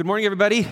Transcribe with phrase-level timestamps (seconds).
[0.00, 0.66] Good morning, everybody.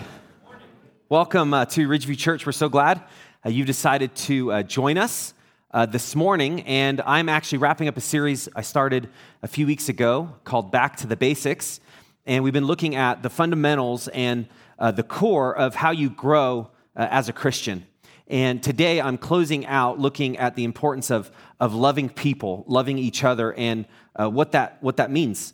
[1.07, 2.47] Welcome uh, to Ridgeview Church.
[2.47, 3.03] We're so glad
[3.45, 5.35] uh, you've decided to uh, join us
[5.69, 6.61] uh, this morning.
[6.61, 9.07] And I'm actually wrapping up a series I started
[9.43, 11.79] a few weeks ago called Back to the Basics.
[12.25, 14.47] And we've been looking at the fundamentals and
[14.79, 17.85] uh, the core of how you grow uh, as a Christian.
[18.25, 23.23] And today I'm closing out looking at the importance of, of loving people, loving each
[23.23, 23.85] other, and
[24.15, 25.53] what, that, what that means.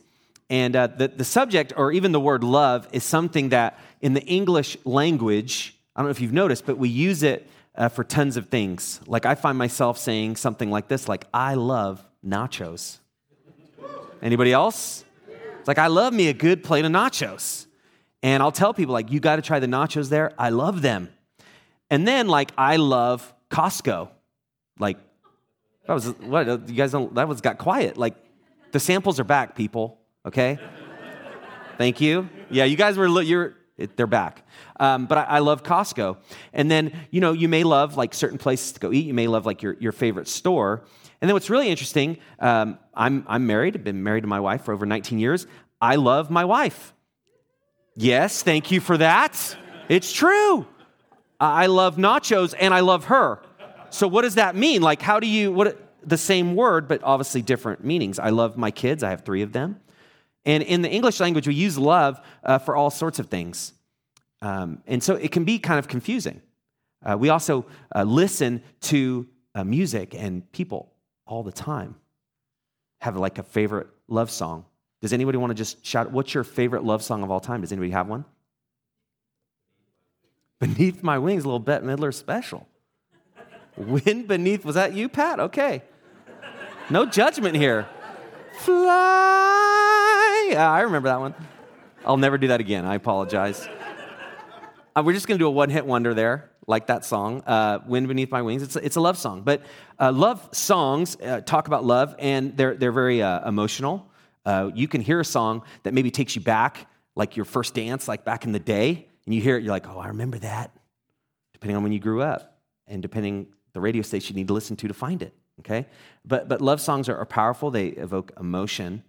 [0.50, 4.24] And uh, the, the subject, or even the word love, is something that in the
[4.24, 8.38] English language, I don't know if you've noticed, but we use it uh, for tons
[8.38, 9.02] of things.
[9.08, 13.00] Like I find myself saying something like this, like, I love nachos.
[14.22, 15.04] Anybody else?
[15.60, 17.66] It's like, I love me a good plate of nachos.
[18.22, 20.32] And I'll tell people, like, you got to try the nachos there.
[20.38, 21.10] I love them.
[21.90, 24.10] And then, like, I love Costco.
[24.80, 24.98] Like,
[25.88, 27.98] that was, what, you guys don't, that was got quiet.
[27.98, 28.16] Like,
[28.72, 30.60] the samples are back, people okay?
[31.78, 32.30] Thank you.
[32.50, 33.56] Yeah, you guys were, you're,
[33.96, 34.48] they're back.
[34.80, 36.18] Um, but I, I, love Costco.
[36.54, 39.06] And then, you know, you may love like certain places to go eat.
[39.06, 40.84] You may love like your, your favorite store.
[41.22, 43.76] And then what's really interesting, um, I'm, I'm married.
[43.76, 45.48] I've been married to my wife for over 19 years.
[45.82, 46.94] I love my wife.
[47.96, 49.58] Yes, thank you for that.
[49.88, 50.66] It's true.
[51.40, 53.42] I love nachos and I love her.
[53.90, 54.82] So what does that mean?
[54.82, 58.20] Like, how do you, what, the same word, but obviously different meanings.
[58.20, 59.04] I love my kids.
[59.04, 59.80] I have three of them.
[60.46, 63.74] And in the English language, we use love uh, for all sorts of things.
[64.42, 66.42] Um, and so it can be kind of confusing.
[67.04, 67.66] Uh, we also
[67.96, 70.92] uh, listen to uh, music and people
[71.26, 71.96] all the time
[73.02, 74.66] have like a favorite love song.
[75.02, 77.62] Does anybody want to just shout, what's your favorite love song of all time?
[77.62, 78.26] Does anybody have one?
[80.60, 82.68] Beneath My Wings, a little Bette Midler special.
[83.78, 85.40] Wind Beneath, was that you, Pat?
[85.40, 85.84] Okay.
[86.90, 87.88] No judgment here.
[88.60, 89.65] Fly
[90.50, 91.34] yeah, I remember that one.
[92.06, 92.86] I'll never do that again.
[92.86, 93.68] I apologize.
[94.96, 97.80] Uh, we're just going to do a one hit wonder there, like that song, uh,
[97.86, 98.64] Wind Beneath My Wings.
[98.64, 99.42] It's, it's a love song.
[99.42, 99.64] But
[100.00, 104.10] uh, love songs uh, talk about love, and they're, they're very uh, emotional.
[104.46, 108.08] Uh, you can hear a song that maybe takes you back, like your first dance,
[108.08, 110.72] like back in the day, and you hear it, you're like, oh, I remember that,
[111.54, 114.76] depending on when you grew up, and depending the radio station you need to listen
[114.78, 115.34] to to find it.
[115.60, 115.88] Okay?
[116.24, 119.04] But, but love songs are, are powerful, they evoke emotion.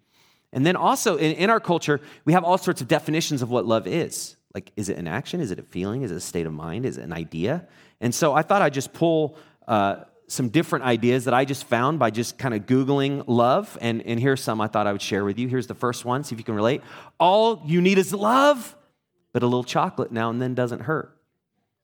[0.56, 3.66] And then also in, in, our culture, we have all sorts of definitions of what
[3.66, 4.36] love is.
[4.54, 5.40] Like, is it an action?
[5.42, 6.00] Is it a feeling?
[6.00, 6.86] Is it a state of mind?
[6.86, 7.68] Is it an idea?
[8.00, 9.36] And so I thought I'd just pull
[9.68, 13.76] uh, some different ideas that I just found by just kind of Googling love.
[13.82, 15.46] And, and here's some I thought I would share with you.
[15.46, 16.80] Here's the first one, see if you can relate.
[17.20, 18.74] All you need is love,
[19.34, 21.20] but a little chocolate now and then doesn't hurt.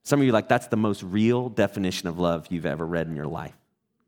[0.02, 3.16] Some of you like, that's the most real definition of love you've ever read in
[3.16, 3.52] your life.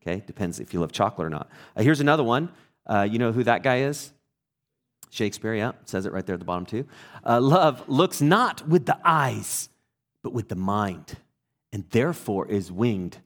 [0.00, 1.50] Okay, depends if you love chocolate or not.
[1.76, 2.48] Uh, here's another one.
[2.86, 4.10] Uh, you know who that guy is?
[5.10, 6.86] Shakespeare, yeah, says it right there at the bottom too.
[7.24, 9.68] Uh, love looks not with the eyes,
[10.22, 11.16] but with the mind,
[11.72, 13.18] and therefore is winged.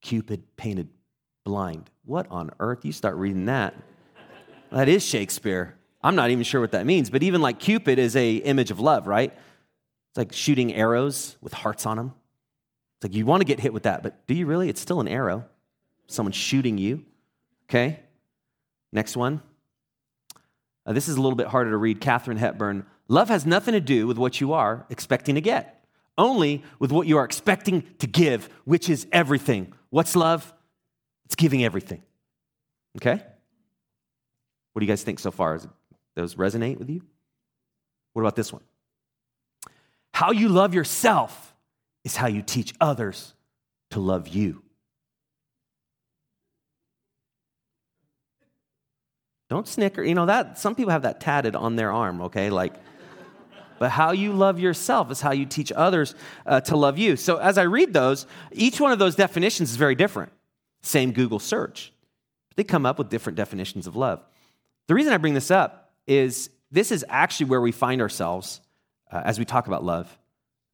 [0.00, 0.88] Cupid painted
[1.44, 1.90] blind.
[2.04, 2.84] What on earth?
[2.84, 3.74] You start reading that.
[4.70, 5.74] That is Shakespeare.
[6.02, 8.78] I'm not even sure what that means, but even like Cupid is a image of
[8.78, 9.32] love, right?
[10.10, 12.14] It's like shooting arrows with hearts on them.
[12.96, 14.68] It's like you want to get hit with that, but do you really?
[14.68, 15.44] It's still an arrow.
[16.06, 17.04] Someone shooting you.
[17.68, 18.00] Okay?
[18.92, 19.42] Next one.
[20.88, 22.00] Uh, this is a little bit harder to read.
[22.00, 22.86] Katharine Hepburn.
[23.08, 25.84] Love has nothing to do with what you are expecting to get,
[26.16, 29.74] only with what you are expecting to give, which is everything.
[29.90, 30.50] What's love?
[31.26, 32.02] It's giving everything.
[32.96, 33.22] Okay?
[34.72, 35.58] What do you guys think so far?
[35.58, 35.68] Does
[36.16, 37.02] those resonate with you?
[38.14, 38.62] What about this one?
[40.14, 41.54] How you love yourself
[42.02, 43.34] is how you teach others
[43.90, 44.62] to love you.
[49.48, 50.02] Don't snicker.
[50.02, 52.50] You know that some people have that tatted on their arm, okay?
[52.50, 52.74] Like
[53.78, 56.14] but how you love yourself is how you teach others
[56.46, 57.16] uh, to love you.
[57.16, 60.32] So as I read those, each one of those definitions is very different.
[60.82, 61.92] Same Google search.
[62.56, 64.20] They come up with different definitions of love.
[64.88, 68.60] The reason I bring this up is this is actually where we find ourselves
[69.12, 70.18] uh, as we talk about love.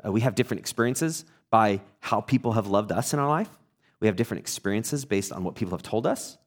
[0.04, 3.50] Uh, we have different experiences by how people have loved us in our life.
[4.00, 6.38] We have different experiences based on what people have told us.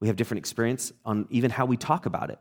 [0.00, 2.38] We have different experience on even how we talk about it.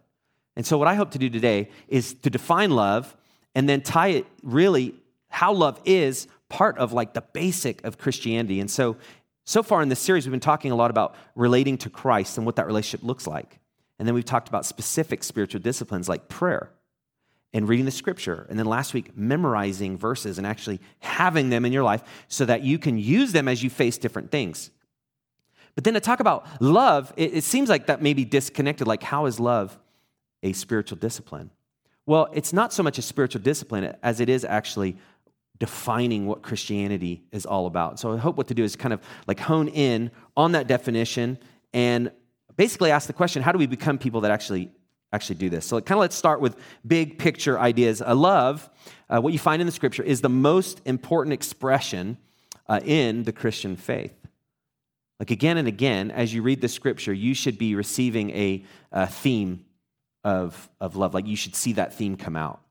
[0.56, 3.16] And so, what I hope to do today is to define love
[3.54, 4.96] and then tie it really
[5.30, 8.60] how love is part of like the basic of Christianity.
[8.60, 8.98] And so,
[9.44, 12.46] so far in this series, we've been talking a lot about relating to Christ and
[12.46, 13.60] what that relationship looks like.
[14.00, 16.72] And then we've talked about specific spiritual disciplines like prayer
[17.54, 18.46] and reading the scripture.
[18.50, 22.63] And then last week, memorizing verses and actually having them in your life so that
[22.63, 24.72] you can use them as you face different things.
[25.75, 28.88] But then to talk about love, it, it seems like that may be disconnected.
[28.88, 29.77] Like, how is love
[30.42, 31.51] a spiritual discipline?
[32.06, 34.98] Well, it's not so much a spiritual discipline as it is actually
[35.57, 38.00] defining what Christianity is all about.
[38.00, 41.38] So I hope what to do is kind of like hone in on that definition
[41.74, 42.12] and
[42.57, 44.71] basically ask the question how do we become people that actually
[45.13, 48.69] actually do this so kind of let's start with big picture ideas i love
[49.10, 52.18] uh, what you find in the scripture is the most important expression
[52.68, 54.25] uh, in the christian faith
[55.20, 59.08] like again and again as you read the scripture you should be receiving a, a
[59.08, 59.66] theme
[60.24, 62.62] of, of love like you should see that theme come out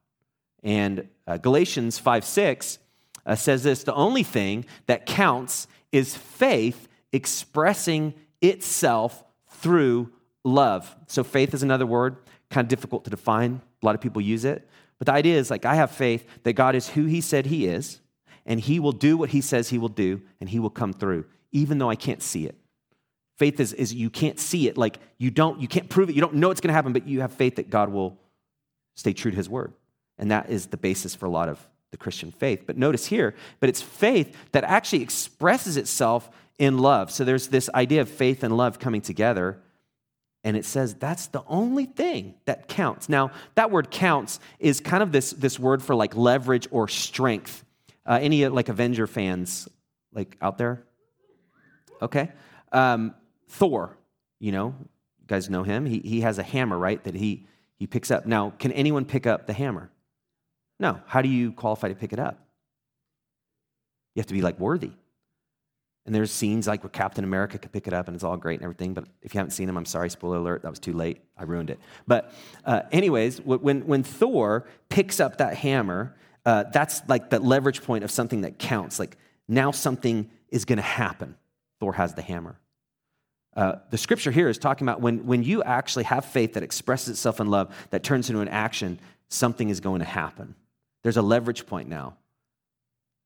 [0.62, 2.78] and uh, galatians 5 6
[3.26, 8.12] uh, says this the only thing that counts is faith expressing
[8.42, 10.10] itself through
[10.42, 10.94] love.
[11.06, 12.16] So faith is another word,
[12.50, 13.60] kind of difficult to define.
[13.82, 14.68] A lot of people use it.
[14.98, 17.66] But the idea is like, I have faith that God is who He said He
[17.66, 18.00] is,
[18.44, 21.24] and He will do what He says He will do, and He will come through,
[21.54, 22.56] even though I can't see it.
[23.38, 26.20] Faith is, is you can't see it, like you don't, you can't prove it, you
[26.20, 28.18] don't know it's gonna happen, but you have faith that God will
[28.94, 29.72] stay true to His word.
[30.18, 31.58] And that is the basis for a lot of
[31.90, 32.64] the Christian faith.
[32.66, 37.10] But notice here, but it's faith that actually expresses itself in love.
[37.10, 39.58] So there's this idea of faith and love coming together.
[40.44, 43.08] And it says that's the only thing that counts.
[43.08, 47.64] Now, that word counts is kind of this, this word for like leverage or strength.
[48.06, 49.68] Uh, any like Avenger fans
[50.12, 50.84] like out there?
[52.04, 52.30] Okay.
[52.70, 53.14] Um,
[53.48, 53.96] Thor,
[54.38, 54.74] you know,
[55.20, 55.86] you guys know him.
[55.86, 57.02] He, he has a hammer, right?
[57.02, 57.46] That he,
[57.76, 58.26] he picks up.
[58.26, 59.90] Now, can anyone pick up the hammer?
[60.78, 61.00] No.
[61.06, 62.38] How do you qualify to pick it up?
[64.14, 64.92] You have to be like worthy.
[66.04, 68.60] And there's scenes like where Captain America could pick it up and it's all great
[68.60, 68.92] and everything.
[68.92, 71.22] But if you haven't seen them, I'm sorry, spoiler alert, that was too late.
[71.38, 71.78] I ruined it.
[72.06, 72.34] But,
[72.66, 76.14] uh, anyways, when, when Thor picks up that hammer,
[76.44, 78.98] uh, that's like the leverage point of something that counts.
[78.98, 79.16] Like
[79.48, 81.36] now something is going to happen.
[81.84, 82.58] Thor has the hammer.
[83.54, 87.10] Uh, the scripture here is talking about when, when you actually have faith that expresses
[87.10, 88.98] itself in love, that turns into an action,
[89.28, 90.54] something is going to happen.
[91.02, 92.16] There's a leverage point now.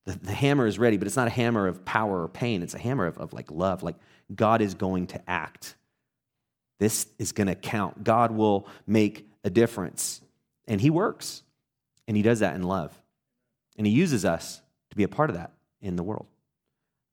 [0.06, 2.64] The, the, hammer is ready, but it's not a hammer of power or pain.
[2.64, 3.84] It's a hammer of, of like love.
[3.84, 3.94] Like
[4.34, 5.76] God is going to act.
[6.81, 8.02] This is going to count.
[8.02, 10.20] God will make a difference.
[10.66, 11.44] And He works.
[12.08, 12.93] And He does that in love.
[13.76, 14.60] And He uses us
[14.90, 16.26] to be a part of that in the world.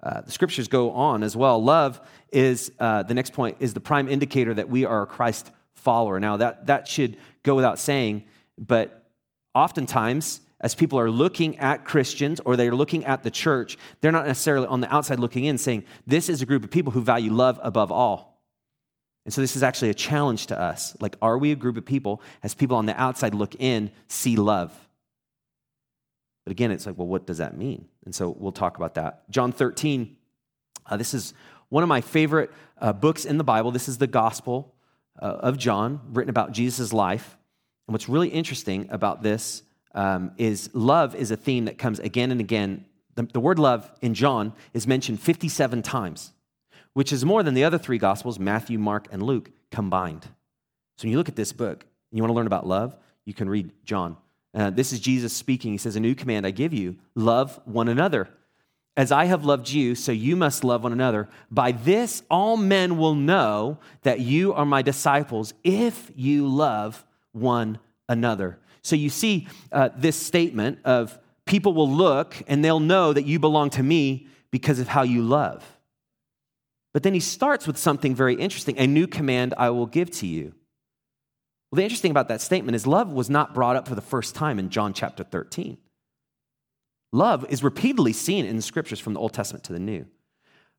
[0.03, 1.63] Uh, the scriptures go on as well.
[1.63, 1.99] Love
[2.31, 6.19] is, uh, the next point, is the prime indicator that we are a Christ follower.
[6.19, 8.23] Now, that, that should go without saying,
[8.57, 9.09] but
[9.53, 14.25] oftentimes as people are looking at Christians or they're looking at the church, they're not
[14.25, 17.31] necessarily on the outside looking in saying, this is a group of people who value
[17.31, 18.41] love above all.
[19.25, 20.95] And so this is actually a challenge to us.
[20.99, 24.35] Like, are we a group of people, as people on the outside look in, see
[24.35, 24.71] love?
[26.45, 27.87] But again, it's like, well, what does that mean?
[28.05, 29.29] And so we'll talk about that.
[29.29, 30.15] John 13,
[30.85, 31.33] uh, this is
[31.69, 33.71] one of my favorite uh, books in the Bible.
[33.71, 34.75] This is the Gospel
[35.19, 37.35] uh, of John, written about Jesus' life.
[37.87, 39.63] And what's really interesting about this
[39.95, 42.85] um, is love is a theme that comes again and again.
[43.15, 46.31] The, the word love in John is mentioned 57 times,
[46.93, 50.23] which is more than the other three Gospels, Matthew, Mark, and Luke, combined.
[50.97, 51.81] So when you look at this book
[52.11, 52.95] and you want to learn about love,
[53.25, 54.17] you can read John.
[54.55, 55.73] Uh, this is Jesus speaking.
[55.73, 58.29] He says, A new command I give you love one another.
[58.97, 61.27] As I have loved you, so you must love one another.
[61.51, 67.03] By this, all men will know that you are my disciples if you love
[67.33, 68.57] one another.
[68.81, 73.37] So you see uh, this statement of people will look and they'll know that you
[73.37, 75.65] belong to me because of how you love.
[76.93, 80.27] But then he starts with something very interesting a new command I will give to
[80.27, 80.53] you.
[81.75, 84.33] Well, the interesting about that statement is love was not brought up for the first
[84.33, 85.77] time in John chapter 13.
[87.11, 90.05] Love is repeatedly seen in the scriptures from the Old Testament to the New.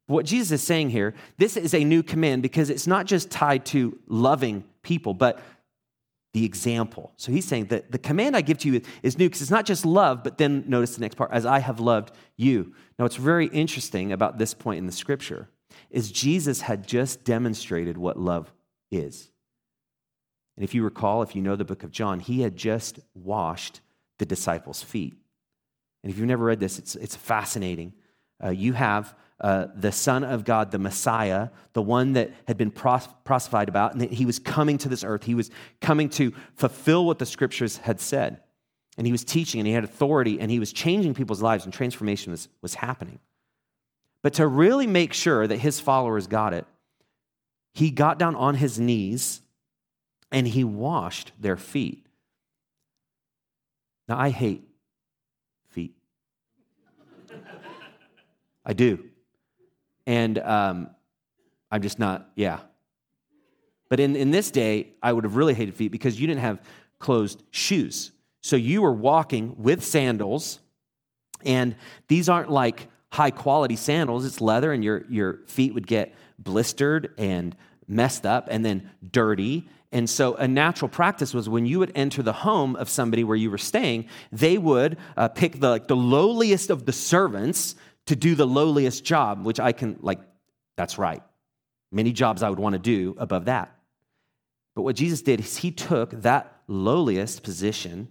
[0.06, 3.66] What Jesus is saying here, this is a new command because it's not just tied
[3.66, 5.42] to loving people, but
[6.32, 7.12] the example.
[7.16, 9.66] So he's saying that the command I give to you is new because it's not
[9.66, 12.72] just love, but then notice the next part, as I have loved you.
[12.98, 15.50] Now, what's very interesting about this point in the scripture
[15.90, 18.50] is Jesus had just demonstrated what love
[18.90, 19.30] is.
[20.56, 23.80] And if you recall, if you know the book of John, he had just washed
[24.18, 25.14] the disciples' feet.
[26.02, 27.92] And if you've never read this, it's, it's fascinating.
[28.42, 32.70] Uh, you have uh, the Son of God, the Messiah, the one that had been
[32.70, 35.24] prophesied about, and that he was coming to this earth.
[35.24, 38.40] He was coming to fulfill what the scriptures had said.
[38.96, 41.72] And he was teaching, and he had authority, and he was changing people's lives, and
[41.72, 43.18] transformation was, was happening.
[44.22, 46.66] But to really make sure that his followers got it,
[47.74, 49.42] he got down on his knees
[50.30, 52.06] and he washed their feet.
[54.08, 54.68] Now, I hate
[55.68, 55.94] feet.
[58.64, 59.04] I do.
[60.06, 60.90] And um,
[61.70, 62.60] I'm just not, yeah.
[63.88, 66.60] But in, in this day, I would have really hated feet because you didn't have
[66.98, 68.12] closed shoes.
[68.42, 70.60] So you were walking with sandals,
[71.44, 71.74] and
[72.08, 77.12] these aren't like high quality sandals, it's leather, and your, your feet would get blistered
[77.18, 77.56] and
[77.88, 79.68] messed up and then dirty.
[79.92, 83.36] And so, a natural practice was when you would enter the home of somebody where
[83.36, 87.76] you were staying, they would uh, pick the, like, the lowliest of the servants
[88.06, 90.20] to do the lowliest job, which I can, like,
[90.76, 91.22] that's right.
[91.92, 93.76] Many jobs I would want to do above that.
[94.74, 98.08] But what Jesus did is he took that lowliest position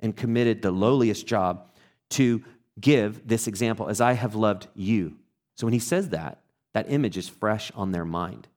[0.00, 1.70] and committed the lowliest job
[2.10, 2.44] to
[2.78, 5.16] give this example as I have loved you.
[5.56, 6.40] So when he says that,
[6.74, 8.48] that image is fresh on their mind.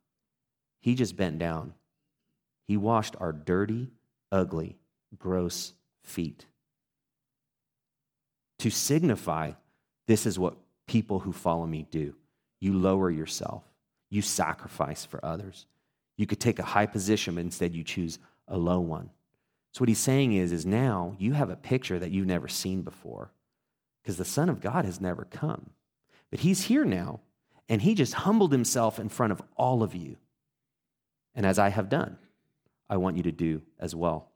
[0.82, 1.74] He just bent down.
[2.68, 3.92] He washed our dirty,
[4.32, 4.78] ugly,
[5.18, 6.46] gross feet.
[8.60, 9.54] To signify
[10.08, 10.58] this is what
[10.88, 12.16] people who follow me do.
[12.60, 13.64] You lower yourself,
[14.10, 15.66] you sacrifice for others.
[16.18, 19.12] You could take a high position, but instead you choose a low one.
[19.74, 22.82] So what he's saying is, is now you have a picture that you've never seen
[22.82, 23.32] before
[24.02, 25.70] because the Son of God has never come.
[26.32, 27.20] But he's here now,
[27.70, 30.18] and he just humbled himself in front of all of you.
[31.36, 32.18] And as I have done,
[32.90, 34.32] I want you to do as well.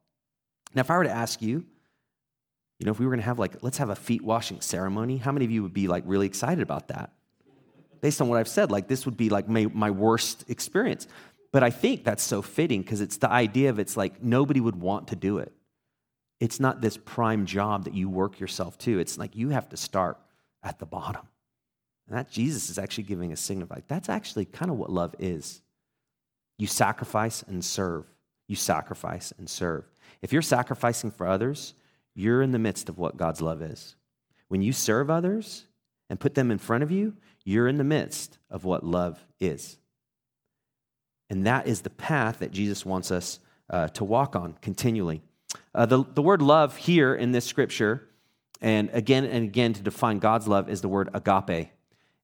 [0.74, 1.66] Now, if I were to ask you,
[2.80, 5.18] you know, if we were going to have like, let's have a feet washing ceremony,
[5.18, 7.12] how many of you would be like really excited about that?
[8.02, 11.08] Based on what I've said, like this would be like my, my worst experience.
[11.52, 14.76] But I think that's so fitting because it's the idea of it's like nobody would
[14.76, 15.54] want to do it.
[16.40, 18.98] It's not this prime job that you work yourself to.
[18.98, 20.18] It's like you have to start
[20.64, 21.28] at the bottom.
[22.08, 25.16] And that Jesus is actually giving a signal like that's actually kind of what love
[25.20, 25.62] is.
[26.58, 28.06] You sacrifice and serve.
[28.52, 29.86] You sacrifice and serve.
[30.22, 31.74] If you're sacrificing for others,
[32.14, 33.96] you're in the midst of what God's love is.
[34.50, 35.68] When you serve others
[36.10, 37.16] and put them in front of you,
[37.46, 39.78] you're in the midst of what love is.
[41.30, 43.40] And that is the path that Jesus wants us
[43.70, 45.22] uh, to walk on continually.
[45.74, 48.06] Uh, the, the word love here in this scripture,
[48.60, 51.70] and again and again to define God's love, is the word agape.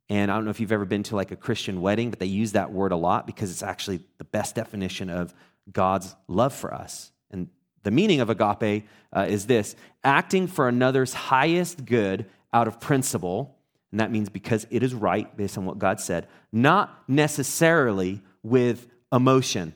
[0.10, 2.26] And I don't know if you've ever been to like a Christian wedding, but they
[2.26, 5.34] use that word a lot because it's actually the best definition of
[5.72, 7.12] God's love for us.
[7.32, 7.50] And
[7.84, 13.56] the meaning of agape uh, is this acting for another's highest good out of principle.
[13.92, 18.88] And that means because it is right based on what God said, not necessarily with
[19.12, 19.74] emotion.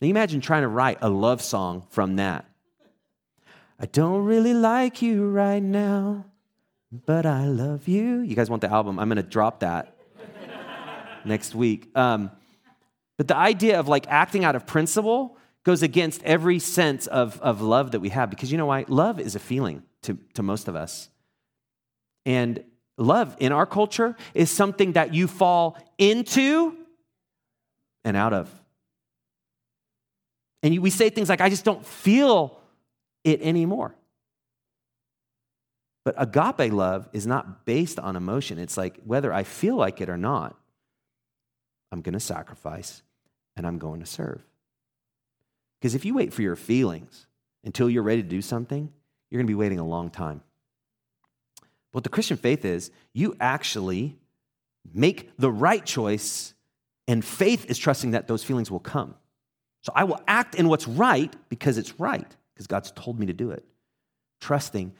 [0.00, 2.44] Now, imagine trying to write a love song from that.
[3.78, 6.24] I don't really like you right now,
[6.90, 8.20] but I love you.
[8.20, 8.98] You guys want the album?
[8.98, 9.96] I'm going to drop that
[11.24, 11.88] next week.
[11.96, 12.30] Um,
[13.22, 17.62] but the idea of like acting out of principle goes against every sense of, of
[17.62, 18.84] love that we have because you know why?
[18.88, 21.08] Love is a feeling to, to most of us.
[22.26, 22.64] And
[22.98, 26.76] love in our culture is something that you fall into
[28.04, 28.50] and out of.
[30.64, 32.58] And we say things like, I just don't feel
[33.22, 33.94] it anymore.
[36.04, 38.58] But agape love is not based on emotion.
[38.58, 40.56] It's like whether I feel like it or not,
[41.92, 43.04] I'm going to sacrifice
[43.56, 44.42] and I'm going to serve.
[45.80, 47.26] Because if you wait for your feelings
[47.64, 48.92] until you're ready to do something,
[49.30, 50.42] you're going to be waiting a long time.
[51.92, 54.16] What the Christian faith is, you actually
[54.94, 56.54] make the right choice
[57.08, 59.14] and faith is trusting that those feelings will come.
[59.82, 63.32] So I will act in what's right because it's right, because God's told me to
[63.32, 63.64] do it.
[64.40, 64.94] Trusting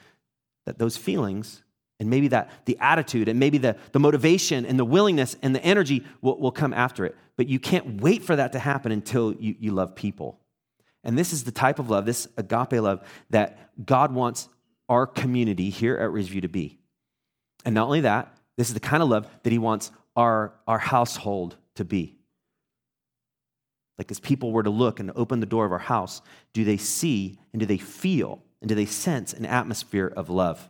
[0.67, 1.63] that those feelings
[2.03, 5.65] and maybe that the attitude and maybe the, the motivation and the willingness and the
[5.65, 7.17] energy will, will come after it.
[7.37, 10.41] But you can't wait for that to happen until you, you love people.
[11.05, 14.49] And this is the type of love, this agape love, that God wants
[14.89, 16.81] our community here at Ridgeview to be.
[17.65, 20.79] And not only that, this is the kind of love that He wants our, our
[20.79, 22.17] household to be.
[23.97, 26.21] Like, as people were to look and open the door of our house,
[26.53, 30.69] do they see and do they feel and do they sense an atmosphere of love?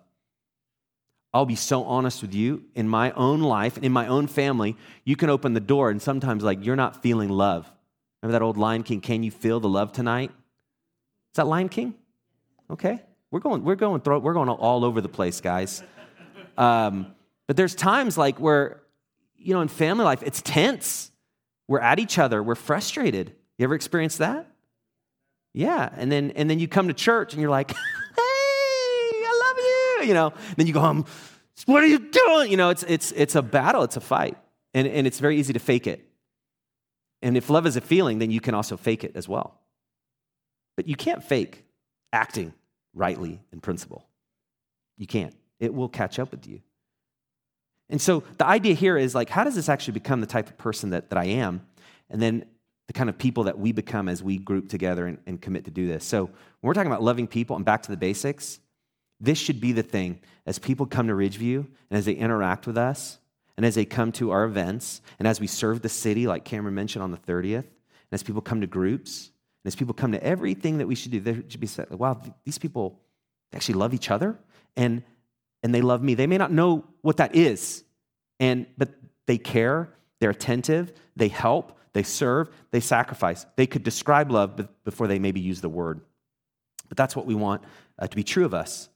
[1.35, 2.65] I'll be so honest with you.
[2.75, 6.01] In my own life and in my own family, you can open the door and
[6.01, 7.71] sometimes, like, you're not feeling love.
[8.23, 10.31] Remember that old Lion King, Can You Feel the Love Tonight?
[10.31, 11.95] Is that Lion King?
[12.71, 13.01] Okay.
[13.31, 15.83] We're going, we're going, throw, we're going all over the place, guys.
[16.59, 17.15] Um,
[17.47, 18.83] but there's times like where
[19.43, 21.11] you know, in family life, it's tense.
[21.69, 23.35] We're at each other, we're frustrated.
[23.59, 24.47] You ever experienced that?
[25.53, 25.91] Yeah.
[25.97, 27.73] And then and then you come to church and you're like,
[30.02, 30.14] you.
[30.14, 31.04] Know, then you go home,
[31.66, 32.50] what are you doing?
[32.50, 34.37] You know, it's it's it's a battle, it's a fight.
[34.75, 36.09] And, and it's very easy to fake it.
[37.21, 39.61] And if love is a feeling, then you can also fake it as well.
[40.76, 41.64] But you can't fake
[42.12, 42.54] acting
[42.94, 44.06] rightly in principle.
[44.97, 45.35] You can't.
[45.61, 46.61] It will catch up with you.
[47.88, 50.56] And so the idea here is like, how does this actually become the type of
[50.56, 51.66] person that, that I am?
[52.09, 52.47] And then
[52.87, 55.71] the kind of people that we become as we group together and, and commit to
[55.71, 56.04] do this.
[56.04, 56.32] So, when
[56.62, 58.61] we're talking about loving people and back to the basics,
[59.23, 62.76] this should be the thing as people come to Ridgeview and as they interact with
[62.76, 63.19] us
[63.57, 66.75] and as they come to our events and as we serve the city, like Cameron
[66.75, 69.31] mentioned on the 30th, and as people come to groups
[69.64, 72.21] and as people come to everything that we should do, there should be said, wow,
[72.45, 73.00] these people
[73.52, 74.37] actually love each other
[74.76, 75.05] and,
[75.62, 76.14] and they love me.
[76.14, 77.85] They may not know what that is,
[78.41, 78.88] and, but
[79.26, 83.47] they care, they're attentive, they help, they serve, they sacrifice.
[83.55, 86.00] They could describe love before they maybe use the word.
[86.88, 87.62] But that's what we want
[87.99, 88.88] uh, to be true of us.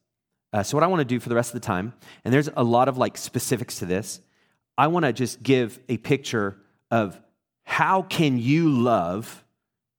[0.56, 1.92] Uh, so, what I want to do for the rest of the time,
[2.24, 4.20] and there's a lot of like specifics to this,
[4.78, 6.56] I want to just give a picture
[6.90, 7.20] of
[7.64, 9.44] how can you love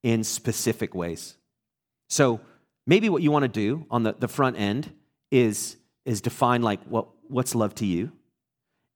[0.01, 1.35] in specific ways.
[2.09, 2.41] So,
[2.87, 4.91] maybe what you want to do on the, the front end
[5.29, 8.11] is, is define like what, what's love to you.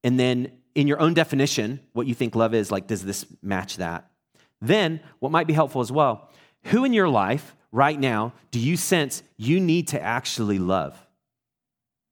[0.03, 3.77] And then in your own definition, what you think love is, like, does this match
[3.77, 4.09] that?
[4.61, 6.31] Then, what might be helpful as well,
[6.63, 10.97] who in your life right now do you sense you need to actually love?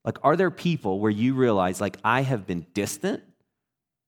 [0.10, 3.22] Like, are there people where you realize, like, I have been distant,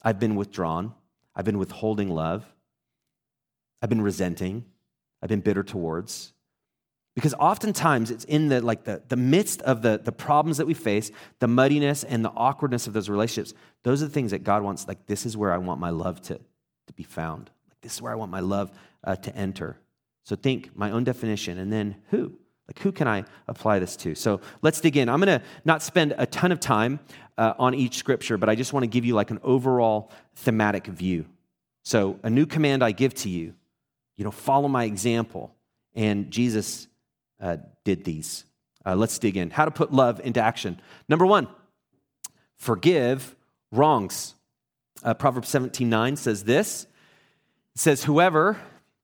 [0.01, 0.95] I've been withdrawn,
[1.35, 2.43] I've been withholding love,
[3.83, 4.65] I've been resenting,
[5.21, 6.33] I've been bitter towards?
[7.13, 10.73] Because oftentimes it's in the like the, the midst of the, the problems that we
[10.73, 13.53] face, the muddiness and the awkwardness of those relationships,
[13.83, 16.19] those are the things that God wants, like, this is where I want my love
[16.23, 16.39] to,
[16.87, 17.51] to be found.
[17.69, 18.71] Like, this is where I want my love
[19.03, 19.77] uh, to enter.
[20.23, 22.39] So think my own definition, and then who?
[22.71, 24.15] Like, who can I apply this to?
[24.15, 25.09] So let's dig in.
[25.09, 27.01] I'm going to not spend a ton of time
[27.37, 30.87] uh, on each scripture, but I just want to give you like an overall thematic
[30.87, 31.25] view.
[31.83, 33.55] So, a new command I give to you,
[34.15, 35.53] you know, follow my example.
[35.95, 36.87] And Jesus
[37.41, 38.45] uh, did these.
[38.85, 39.49] Uh, let's dig in.
[39.49, 40.79] How to put love into action.
[41.09, 41.49] Number one,
[42.55, 43.35] forgive
[43.71, 44.35] wrongs.
[45.03, 46.87] Uh, Proverbs 17 9 says this.
[47.75, 48.57] It says, Whoever,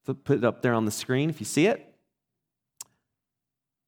[0.06, 1.87] put it up there on the screen if you see it.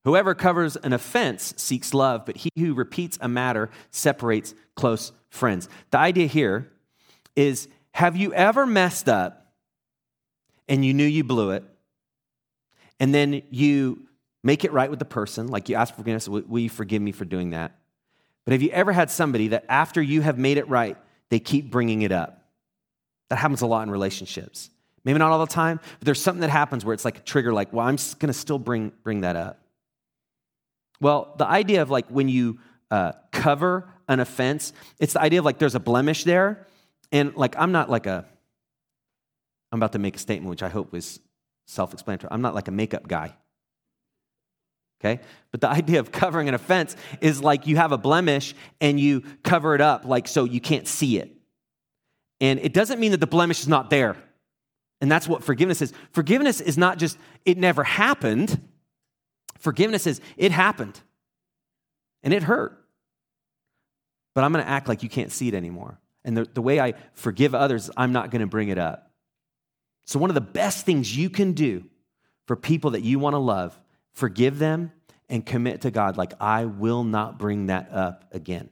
[0.06, 5.68] Whoever covers an offense seeks love, but he who repeats a matter separates close friends.
[5.92, 6.72] The idea here
[7.36, 9.54] is have you ever messed up
[10.68, 11.64] and you knew you blew it,
[13.00, 14.08] and then you
[14.44, 17.26] make it right with the person, like you ask forgiveness, will you forgive me for
[17.26, 17.76] doing that?
[18.46, 20.98] But have you ever had somebody that after you have made it right,
[21.30, 22.46] they keep bringing it up?
[23.30, 24.70] That happens a lot in relationships.
[25.04, 27.54] Maybe not all the time, but there's something that happens where it's like a trigger,
[27.54, 29.60] like, well, I'm going to still bring, bring that up.
[31.02, 32.60] Well, the idea of like when you
[32.92, 36.68] uh, cover an offense, it's the idea of like there's a blemish there.
[37.12, 38.26] And like, I'm not like a,
[39.72, 41.20] I'm about to make a statement which I hope is
[41.68, 42.32] self explanatory.
[42.32, 43.36] I'm not like a makeup guy
[45.02, 45.22] okay?
[45.52, 49.24] But the idea of covering an offense is like you have a blemish and you
[49.44, 51.36] cover it up, like so you can't see it.
[52.42, 54.16] And it doesn't mean that the blemish is not there.
[55.02, 55.94] And that's what forgiveness is.
[56.12, 58.62] Forgiveness is not just, it never happened.
[59.60, 61.00] Forgiveness is, it happened
[62.24, 62.76] and it hurt.
[64.36, 66.00] But I'm going to act like you can't see it anymore.
[66.26, 69.12] And the, the way I forgive others, I'm not going to bring it up.
[70.06, 71.86] So, one of the best things you can do
[72.46, 73.80] for people that you want to love
[74.14, 74.92] forgive them,
[75.30, 78.70] and commit to God, like, I will not bring that up again.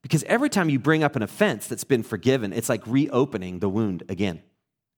[0.00, 3.68] Because every time you bring up an offense that's been forgiven, it's like reopening the
[3.68, 4.40] wound again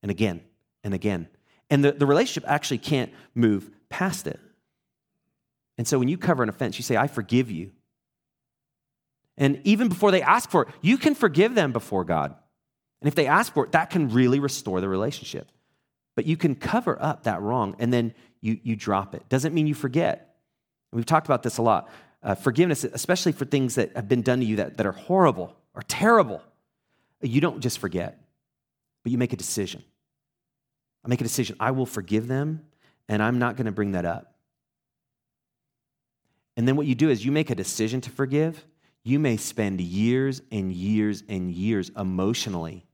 [0.01, 0.41] and again
[0.83, 1.27] and again.
[1.69, 4.39] And the, the relationship actually can't move past it.
[5.77, 7.71] And so when you cover an offense, you say, I forgive you.
[9.37, 12.33] And even before they ask for it, you can forgive them before God.
[13.01, 15.51] And if they ask for it, that can really restore the relationship.
[16.15, 19.27] But you can cover up that wrong and then you, you drop it.
[19.27, 20.35] Doesn't mean you forget.
[20.93, 21.89] We've talked about this a lot.
[22.23, 25.55] Uh, forgiveness, especially for things that have been done to you that, that are horrible
[25.73, 26.41] or terrible,
[27.21, 28.19] you don't just forget,
[29.03, 29.83] but you make a decision.
[31.03, 31.55] I make a decision.
[31.59, 32.61] I will forgive them,
[33.07, 34.34] and I'm not going to bring that up.
[36.57, 38.65] And then what you do is you make a decision to forgive.
[39.03, 42.85] You may spend years and years and years emotionally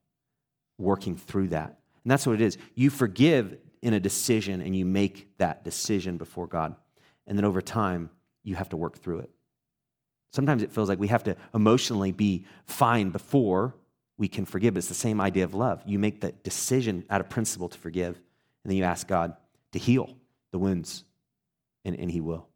[0.77, 1.79] working through that.
[2.03, 2.57] And that's what it is.
[2.75, 6.75] You forgive in a decision and you make that decision before God.
[7.27, 8.09] And then over time,
[8.43, 9.29] you have to work through it.
[10.31, 13.75] Sometimes it feels like we have to emotionally be fine before
[14.17, 14.77] we can forgive.
[14.77, 15.81] It's the same idea of love.
[15.85, 19.35] You make the decision out of principle to forgive, and then you ask God
[19.73, 20.15] to heal
[20.51, 21.03] the wounds,
[21.83, 22.47] and, and He will.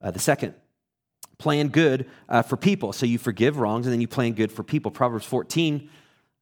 [0.00, 0.54] Uh, the second,
[1.38, 2.92] plan good uh, for people.
[2.92, 4.90] So you forgive wrongs, and then you plan good for people.
[4.90, 5.88] Proverbs 14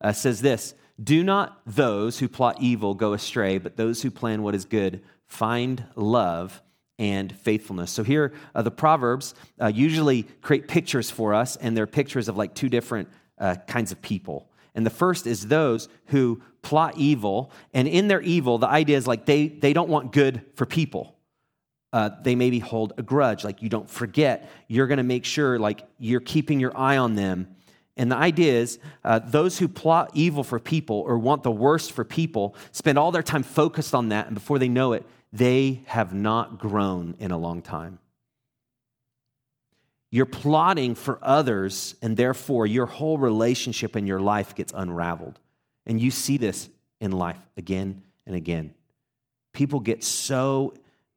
[0.01, 4.43] uh, says this do not those who plot evil go astray, but those who plan
[4.43, 6.61] what is good find love
[6.99, 7.93] and faithfulness.
[7.93, 12.37] So here, uh, the Proverbs uh, usually create pictures for us, and they're pictures of
[12.37, 14.51] like two different uh, kinds of people.
[14.75, 17.53] And the first is those who plot evil.
[17.73, 21.15] And in their evil, the idea is like they, they don't want good for people.
[21.93, 24.51] Uh, they maybe hold a grudge, like you don't forget.
[24.67, 27.49] You're going to make sure, like, you're keeping your eye on them.
[27.97, 31.93] And the idea is uh, those who plot evil for people or want the worst
[31.93, 34.27] for people spend all their time focused on that.
[34.27, 37.99] And before they know it, they have not grown in a long time.
[40.11, 45.39] You're plotting for others, and therefore your whole relationship and your life gets unraveled.
[45.87, 46.69] And you see this
[47.01, 48.75] in life again and again.
[49.53, 50.75] People get so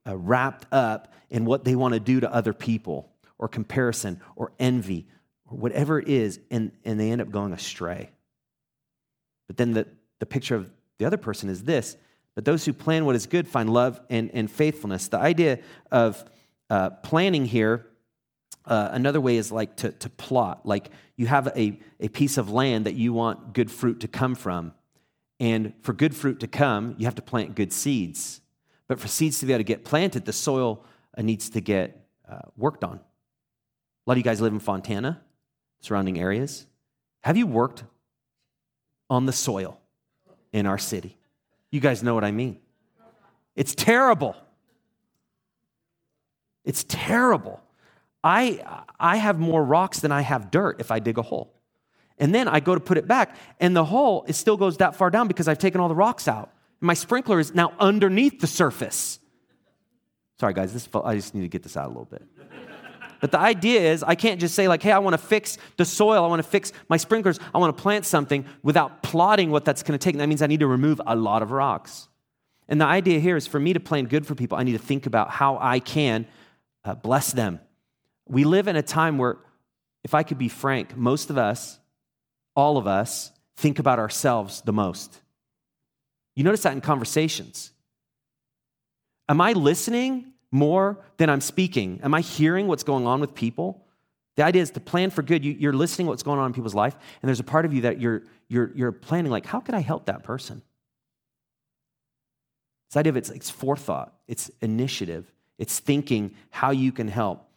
[0.07, 4.51] uh, wrapped up in what they want to do to other people, or comparison, or
[4.59, 5.07] envy,
[5.49, 8.09] or whatever it is, and, and they end up going astray.
[9.47, 9.87] But then the,
[10.19, 11.97] the picture of the other person is this
[12.35, 15.07] but those who plan what is good find love and, and faithfulness.
[15.07, 15.59] The idea
[15.91, 16.23] of
[16.69, 17.85] uh, planning here
[18.65, 20.65] uh, another way is like to, to plot.
[20.65, 24.35] Like you have a, a piece of land that you want good fruit to come
[24.35, 24.73] from.
[25.39, 28.41] And for good fruit to come, you have to plant good seeds.
[28.91, 30.83] But for seeds to be able to get planted, the soil
[31.17, 32.97] uh, needs to get uh, worked on.
[32.97, 32.99] A
[34.05, 35.21] lot of you guys live in Fontana,
[35.79, 36.67] surrounding areas.
[37.21, 37.85] Have you worked
[39.09, 39.79] on the soil
[40.51, 41.17] in our city?
[41.71, 42.59] You guys know what I mean.
[43.55, 44.35] It's terrible.
[46.65, 47.61] It's terrible.
[48.25, 51.53] I, I have more rocks than I have dirt if I dig a hole.
[52.17, 54.97] And then I go to put it back, and the hole it still goes that
[54.97, 56.51] far down because I've taken all the rocks out.
[56.81, 59.19] My sprinkler is now underneath the surface.
[60.39, 62.23] Sorry, guys, this, I just need to get this out a little bit.
[63.21, 65.85] But the idea is, I can't just say, like, hey, I want to fix the
[65.85, 69.63] soil, I want to fix my sprinklers, I want to plant something without plotting what
[69.63, 70.15] that's going to take.
[70.15, 72.07] And that means I need to remove a lot of rocks.
[72.67, 74.79] And the idea here is for me to plan good for people, I need to
[74.79, 76.25] think about how I can
[76.83, 77.59] uh, bless them,
[78.27, 79.37] we live in a time where,
[80.03, 81.79] if I could be frank, most of us,
[82.55, 85.21] all of us, think about ourselves the most.
[86.41, 87.71] You notice that in conversations.
[89.29, 91.99] Am I listening more than I'm speaking?
[92.01, 93.85] Am I hearing what's going on with people?
[94.37, 95.45] The idea is to plan for good.
[95.45, 97.81] You, are listening what's going on in people's life, and there's a part of you
[97.81, 100.63] that you're, you're, you're planning, like, how can I help that person?
[102.89, 107.47] This idea of it's, it's forethought, it's initiative, it's thinking how you can help.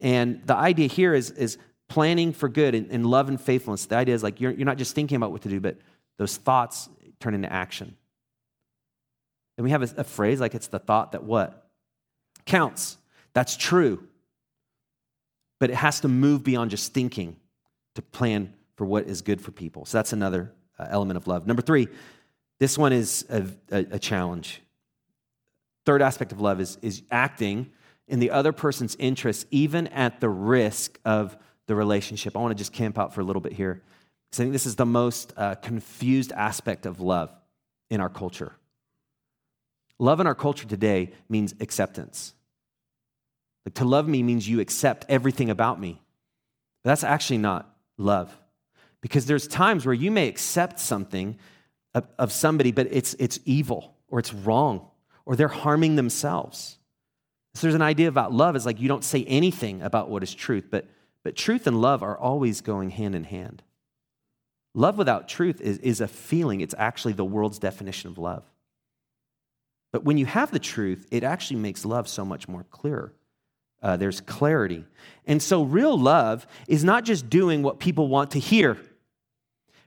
[0.00, 3.84] And the idea here is, is planning for good and, and love and faithfulness.
[3.84, 5.76] The idea is like you're, you're not just thinking about what to do, but
[6.16, 7.96] those thoughts turn into action.
[9.60, 11.68] And we have a, a phrase like it's the thought that what?
[12.46, 12.96] Counts.
[13.34, 14.08] That's true.
[15.58, 17.36] But it has to move beyond just thinking
[17.94, 19.84] to plan for what is good for people.
[19.84, 21.46] So that's another uh, element of love.
[21.46, 21.88] Number three,
[22.58, 24.62] this one is a, a, a challenge.
[25.84, 27.70] Third aspect of love is, is acting
[28.08, 32.34] in the other person's interests, even at the risk of the relationship.
[32.34, 33.82] I want to just camp out for a little bit here
[34.30, 37.30] because I think this is the most uh, confused aspect of love
[37.90, 38.54] in our culture.
[40.00, 42.32] Love in our culture today means acceptance.
[43.66, 46.00] Like to love me means you accept everything about me.
[46.82, 48.34] But that's actually not love.
[49.02, 51.38] Because there's times where you may accept something
[51.94, 54.88] of, of somebody, but it's, it's evil or it's wrong
[55.26, 56.78] or they're harming themselves.
[57.52, 60.34] So there's an idea about love is like you don't say anything about what is
[60.34, 60.86] truth, but,
[61.24, 63.62] but truth and love are always going hand in hand.
[64.72, 68.44] Love without truth is, is a feeling, it's actually the world's definition of love.
[69.92, 73.12] But when you have the truth, it actually makes love so much more clearer.
[73.82, 74.84] Uh, there's clarity.
[75.26, 78.76] And so, real love is not just doing what people want to hear.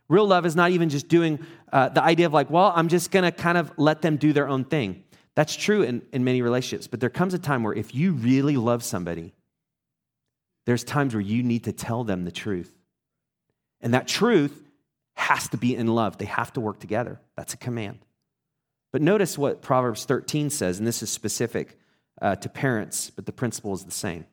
[0.10, 1.40] Real love is not even just doing
[1.72, 4.34] uh, the idea of like, well, I'm just going to kind of let them do
[4.34, 5.04] their own thing.
[5.36, 8.58] That's true in, in many relationships, but there comes a time where if you really
[8.58, 9.34] love somebody,
[10.66, 12.72] there's times where you need to tell them the truth.
[13.82, 14.62] And that truth
[15.16, 16.18] has to be in love.
[16.18, 17.20] They have to work together.
[17.36, 18.00] That's a command.
[18.94, 21.78] But notice what Proverbs 13 says, and this is specific
[22.22, 24.26] uh, to parents, but the principle is the same.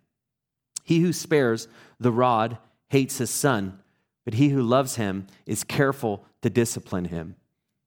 [0.85, 1.67] He who spares
[1.99, 2.59] the rod
[2.91, 3.81] hates his son,
[4.25, 7.37] but he who loves him is careful to discipline him.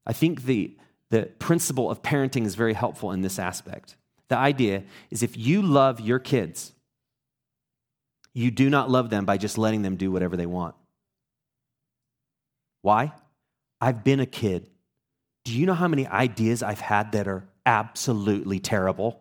[0.05, 0.75] I think the,
[1.11, 3.95] the principle of parenting is very helpful in this aspect.
[4.29, 6.73] The idea is if you love your kids,
[8.33, 10.73] you do not love them by just letting them do whatever they want.
[12.81, 13.13] Why?
[13.79, 14.69] I've been a kid.
[15.43, 19.19] Do you know how many ideas I've had that are absolutely terrible?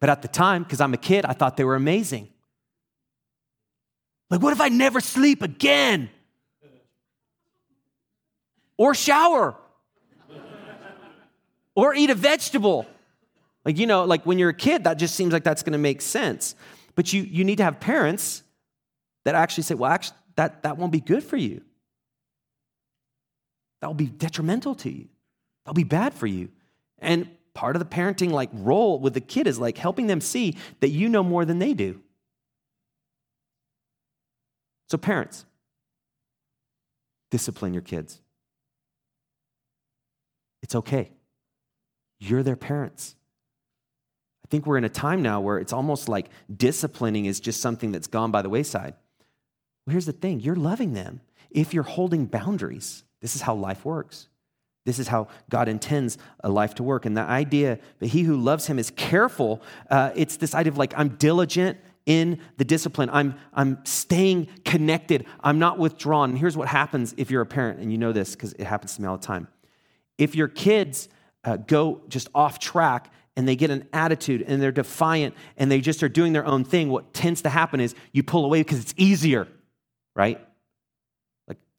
[0.00, 2.28] But at the time, because I'm a kid, I thought they were amazing.
[4.30, 6.10] Like, what if I never sleep again?
[8.76, 9.56] Or shower?
[11.74, 12.86] or eat a vegetable.
[13.64, 15.78] Like, you know, like when you're a kid, that just seems like that's going to
[15.78, 16.56] make sense.
[16.96, 18.42] But you, you need to have parents
[19.24, 21.62] that actually say, well, actually, that, that won't be good for you.
[23.80, 25.06] that will be detrimental to you.
[25.68, 26.48] That'll be bad for you.
[26.98, 30.56] And part of the parenting like role with the kid is like helping them see
[30.80, 32.00] that you know more than they do.
[34.88, 35.44] So parents,
[37.30, 38.18] discipline your kids.
[40.62, 41.10] It's okay.
[42.18, 43.14] You're their parents.
[44.42, 47.92] I think we're in a time now where it's almost like disciplining is just something
[47.92, 48.94] that's gone by the wayside.
[49.84, 53.04] Well, here's the thing you're loving them if you're holding boundaries.
[53.20, 54.28] This is how life works.
[54.88, 57.04] This is how God intends a life to work.
[57.04, 60.78] And the idea that he who loves him is careful, uh, it's this idea of
[60.78, 63.10] like, I'm diligent in the discipline.
[63.12, 65.26] I'm, I'm staying connected.
[65.42, 66.30] I'm not withdrawn.
[66.30, 68.96] And here's what happens if you're a parent, and you know this because it happens
[68.96, 69.46] to me all the time.
[70.16, 71.10] If your kids
[71.44, 75.82] uh, go just off track and they get an attitude and they're defiant and they
[75.82, 78.80] just are doing their own thing, what tends to happen is you pull away because
[78.80, 79.46] it's easier,
[80.16, 80.40] right?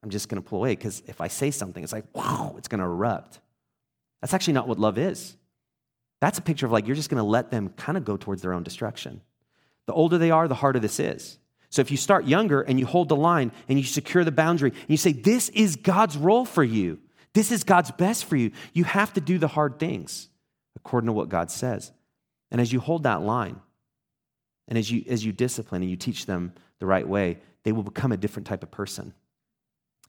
[0.02, 2.68] I'm just going to pull away because if I say something, it's like, wow, it's
[2.68, 3.40] going to erupt.
[4.20, 5.36] That's actually not what love is.
[6.20, 8.42] That's a picture of like, you're just going to let them kind of go towards
[8.42, 9.20] their own destruction.
[9.86, 11.38] The older they are, the harder this is.
[11.70, 14.70] So if you start younger and you hold the line and you secure the boundary
[14.70, 16.98] and you say, This is God's role for you,
[17.32, 20.28] this is God's best for you, you have to do the hard things
[20.76, 21.92] according to what God says.
[22.50, 23.60] And as you hold that line,
[24.66, 27.82] and as you, as you discipline and you teach them the right way, they will
[27.82, 29.14] become a different type of person.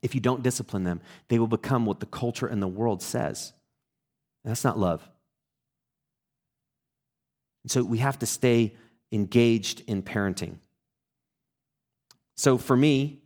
[0.02, 3.52] If you don't discipline them, they will become what the culture and the world says.
[4.44, 5.08] That's not love.
[7.62, 8.74] And so we have to stay
[9.12, 10.56] engaged in parenting.
[12.36, 13.20] So for me,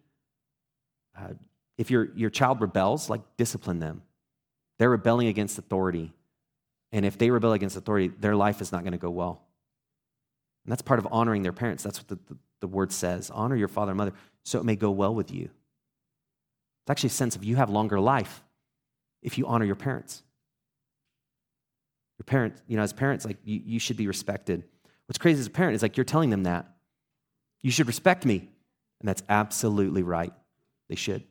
[1.19, 1.35] uh,
[1.79, 4.03] if your, your child rebels, like discipline them.
[4.79, 6.13] They're rebelling against authority.
[6.93, 9.43] And if they rebel against authority, their life is not going to go well.
[10.65, 11.83] And that's part of honoring their parents.
[11.83, 14.13] That's what the, the, the, word says honor your father and mother
[14.45, 15.51] so it may go well with you.
[16.87, 18.45] It's actually a sense of you have longer life
[19.21, 20.23] if you honor your parents.
[22.17, 24.63] Your parents, you know, as parents, like you, you should be respected.
[25.09, 26.77] What's crazy as a parent is like you're telling them that.
[27.61, 28.49] You should respect me.
[29.01, 30.33] And that's absolutely right.
[30.89, 31.25] They should.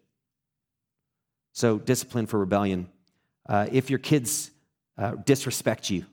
[1.53, 2.89] So, discipline for rebellion.
[3.47, 4.51] Uh, if your kids
[4.97, 6.05] uh, disrespect you,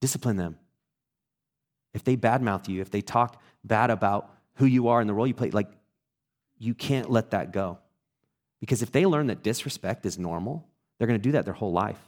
[0.00, 0.56] discipline them.
[1.92, 5.26] If they badmouth you, if they talk bad about who you are and the role
[5.26, 5.68] you play, like,
[6.58, 7.78] you can't let that go.
[8.60, 10.66] Because if they learn that disrespect is normal,
[10.98, 12.00] they're going to do that their whole life.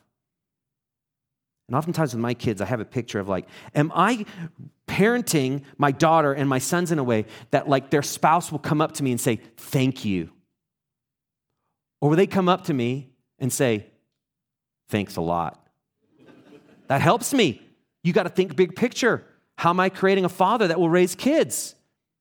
[1.69, 4.25] And oftentimes with my kids, I have a picture of like, am I
[4.87, 8.81] parenting my daughter and my sons in a way that like their spouse will come
[8.81, 10.31] up to me and say, thank you?
[12.01, 13.87] Or will they come up to me and say,
[14.89, 15.63] thanks a lot?
[16.87, 17.61] That helps me.
[18.03, 19.27] You got to think big picture.
[19.57, 21.75] How am I creating a father that will raise kids?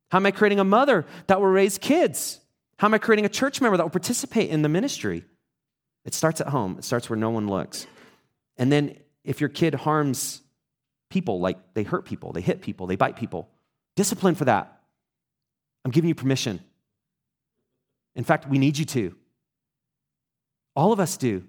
[0.10, 2.40] How am I creating a mother that will raise kids?
[2.78, 5.26] How am I creating a church member that will participate in the ministry?
[6.06, 7.88] It starts at home, it starts where no one looks.
[8.58, 10.42] And then if your kid harms
[11.10, 13.50] people, like they hurt people, they hit people, they bite people,
[13.96, 14.82] discipline for that.
[15.84, 16.60] I'm giving you permission.
[18.16, 19.16] In fact, we need you to.
[20.76, 21.44] All of us do.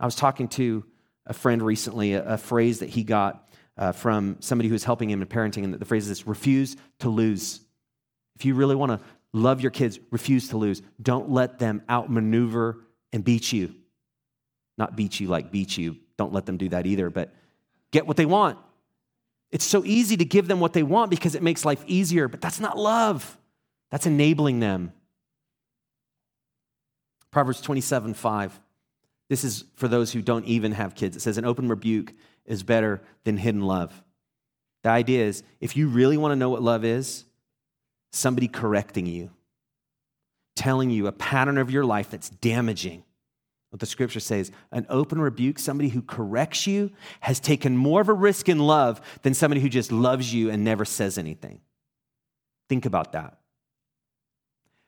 [0.00, 0.84] I was talking to
[1.26, 5.28] a friend recently, a, phrase that he got uh, from somebody who's helping him in
[5.28, 7.60] parenting, and the phrase is refuse to lose.
[8.36, 9.00] If you really want to
[9.32, 10.82] love your kids, refuse to lose.
[11.00, 12.78] Don't let them outmaneuver
[13.12, 13.74] and beat you.
[14.78, 17.32] Not beat you like beat you, don't let them do that either, but
[17.92, 18.58] get what they want.
[19.52, 22.40] It's so easy to give them what they want because it makes life easier, but
[22.40, 23.38] that's not love.
[23.90, 24.92] That's enabling them.
[27.30, 28.60] Proverbs 27 5.
[29.28, 31.16] This is for those who don't even have kids.
[31.16, 32.12] It says, An open rebuke
[32.46, 34.02] is better than hidden love.
[34.82, 37.24] The idea is if you really want to know what love is,
[38.12, 39.30] somebody correcting you,
[40.56, 43.02] telling you a pattern of your life that's damaging
[43.70, 48.08] what the scripture says an open rebuke, somebody who corrects you, has taken more of
[48.08, 51.60] a risk in love than somebody who just loves you and never says anything.
[52.68, 53.38] Think about that.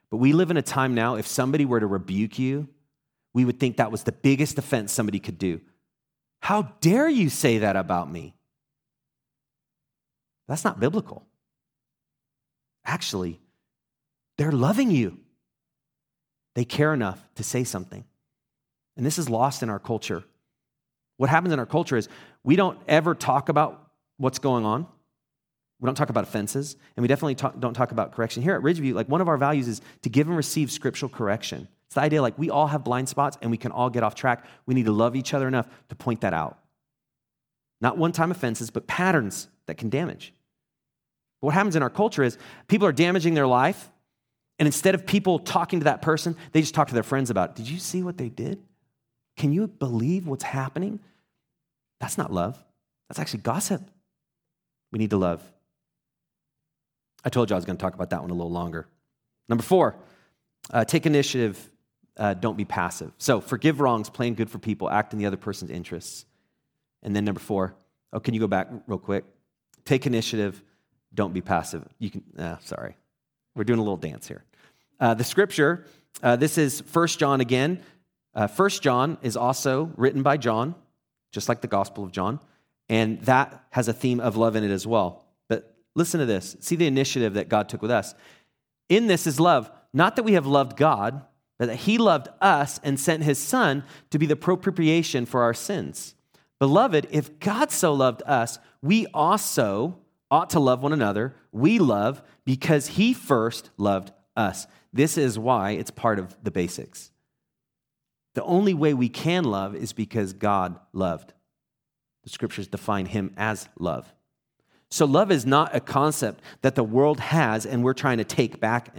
[0.08, 2.68] But we live in a time now, if somebody were to rebuke you,
[3.34, 5.60] we would think that was the biggest offense somebody could do.
[6.46, 8.32] How dare you say that about me?
[10.46, 11.26] That's not biblical.
[12.84, 13.40] Actually,
[14.38, 15.18] they're loving you.
[16.54, 18.04] They care enough to say something.
[18.96, 20.22] And this is lost in our culture.
[21.16, 22.08] What happens in our culture is
[22.44, 24.86] we don't ever talk about what's going on.
[25.80, 28.44] We don't talk about offenses, and we definitely talk, don't talk about correction.
[28.44, 31.66] Here at Ridgeview, like one of our values is to give and receive scriptural correction.
[31.86, 34.14] It's the idea like we all have blind spots and we can all get off
[34.14, 34.44] track.
[34.66, 36.58] We need to love each other enough to point that out.
[37.80, 40.32] Not one time offenses, but patterns that can damage.
[41.40, 43.90] What happens in our culture is people are damaging their life
[44.58, 47.56] And instead of people talking to that person, they just talk to their friends about,
[47.56, 48.62] did you see what they did?
[49.36, 51.00] Can you believe what's happening?
[52.00, 52.62] That's not love.
[53.08, 53.82] That's actually gossip.
[54.92, 55.42] We need to love.
[57.24, 58.86] I told you I was going to talk about that one a little longer.
[59.48, 59.96] Number four,
[60.70, 61.70] uh, take initiative,
[62.16, 63.12] uh, don't be passive.
[63.18, 66.24] So forgive wrongs, plan good for people, act in the other person's interests.
[67.02, 67.74] And then number four,
[68.12, 69.24] oh, can you go back real quick?
[69.84, 70.62] Take initiative,
[71.14, 71.86] don't be passive.
[71.98, 72.96] You can, uh, sorry.
[73.54, 74.44] We're doing a little dance here.
[74.98, 75.86] Uh, the scripture,
[76.22, 77.82] uh, this is First John again.
[78.34, 80.74] Uh, First John is also written by John,
[81.32, 82.40] just like the Gospel of John,
[82.88, 85.24] and that has a theme of love in it as well.
[85.48, 86.56] But listen to this.
[86.60, 88.14] See the initiative that God took with us.
[88.88, 91.22] In this is love, not that we have loved God,
[91.58, 95.54] but that He loved us and sent His Son to be the propitiation for our
[95.54, 96.14] sins.
[96.58, 99.98] Beloved, if God so loved us, we also
[100.30, 101.34] ought to love one another.
[101.52, 104.66] We love because He first loved us.
[104.92, 107.10] This is why it's part of the basics.
[108.34, 111.32] The only way we can love is because God loved.
[112.24, 114.12] The scriptures define him as love.
[114.90, 118.60] So, love is not a concept that the world has and we're trying to take
[118.60, 118.94] back.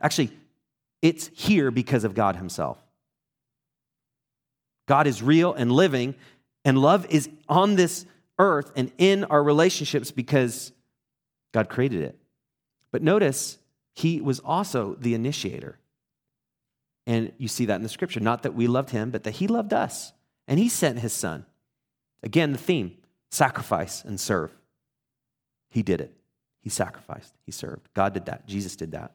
[0.00, 0.32] Actually,
[1.02, 2.78] it's here because of God himself.
[4.86, 6.14] God is real and living,
[6.64, 8.06] and love is on this
[8.38, 10.72] earth and in our relationships because
[11.52, 12.18] God created it.
[12.90, 13.58] But notice,
[13.94, 15.78] he was also the initiator.
[17.06, 18.20] And you see that in the scripture.
[18.20, 20.12] Not that we loved him, but that he loved us.
[20.46, 21.46] And he sent his son.
[22.22, 22.96] Again, the theme
[23.30, 24.50] sacrifice and serve.
[25.70, 26.14] He did it.
[26.60, 27.88] He sacrificed, he served.
[27.94, 28.46] God did that.
[28.46, 29.12] Jesus did that.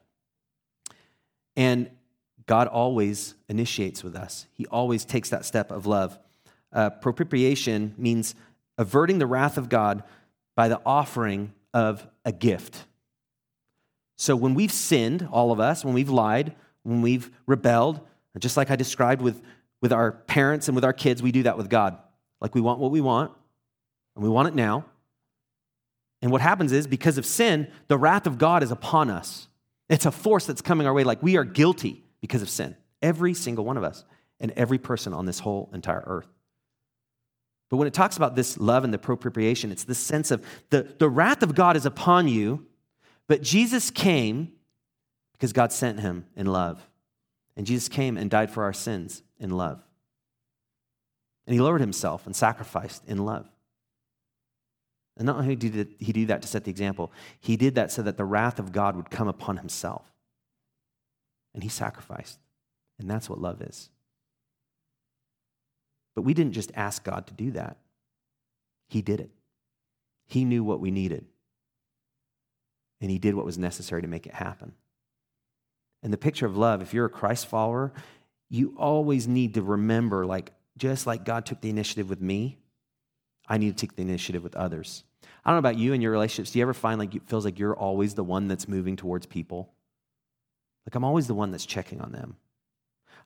[1.56, 1.90] And
[2.46, 6.18] God always initiates with us, He always takes that step of love.
[6.72, 8.34] Uh, propitiation means
[8.78, 10.02] averting the wrath of God
[10.56, 12.84] by the offering of a gift.
[14.16, 18.00] So when we've sinned, all of us, when we've lied, when we've rebelled,
[18.38, 19.40] just like I described with,
[19.80, 21.98] with our parents and with our kids, we do that with God.
[22.40, 23.32] Like we want what we want,
[24.14, 24.84] and we want it now.
[26.22, 29.48] And what happens is, because of sin, the wrath of God is upon us.
[29.88, 31.04] It's a force that's coming our way.
[31.04, 32.76] Like we are guilty because of sin.
[33.02, 34.04] Every single one of us,
[34.40, 36.28] and every person on this whole entire earth.
[37.70, 40.94] But when it talks about this love and the propitiation, it's this sense of the,
[40.98, 42.66] the wrath of God is upon you,
[43.26, 44.52] but Jesus came
[45.32, 46.86] because God sent him in love.
[47.56, 49.82] And Jesus came and died for our sins in love.
[51.46, 53.48] And he lowered himself and sacrificed in love.
[55.16, 58.02] And not only did he do that to set the example, he did that so
[58.02, 60.02] that the wrath of God would come upon himself.
[61.54, 62.38] And he sacrificed.
[62.98, 63.90] And that's what love is.
[66.16, 67.76] But we didn't just ask God to do that,
[68.88, 69.30] he did it.
[70.26, 71.26] He knew what we needed.
[73.00, 74.72] And he did what was necessary to make it happen.
[76.02, 77.92] And the picture of love, if you're a Christ follower,
[78.48, 82.58] you always need to remember, like, just like God took the initiative with me,
[83.46, 85.04] I need to take the initiative with others.
[85.44, 86.52] I don't know about you and your relationships.
[86.52, 89.26] Do you ever find like it feels like you're always the one that's moving towards
[89.26, 89.72] people?
[90.86, 92.36] Like I'm always the one that's checking on them.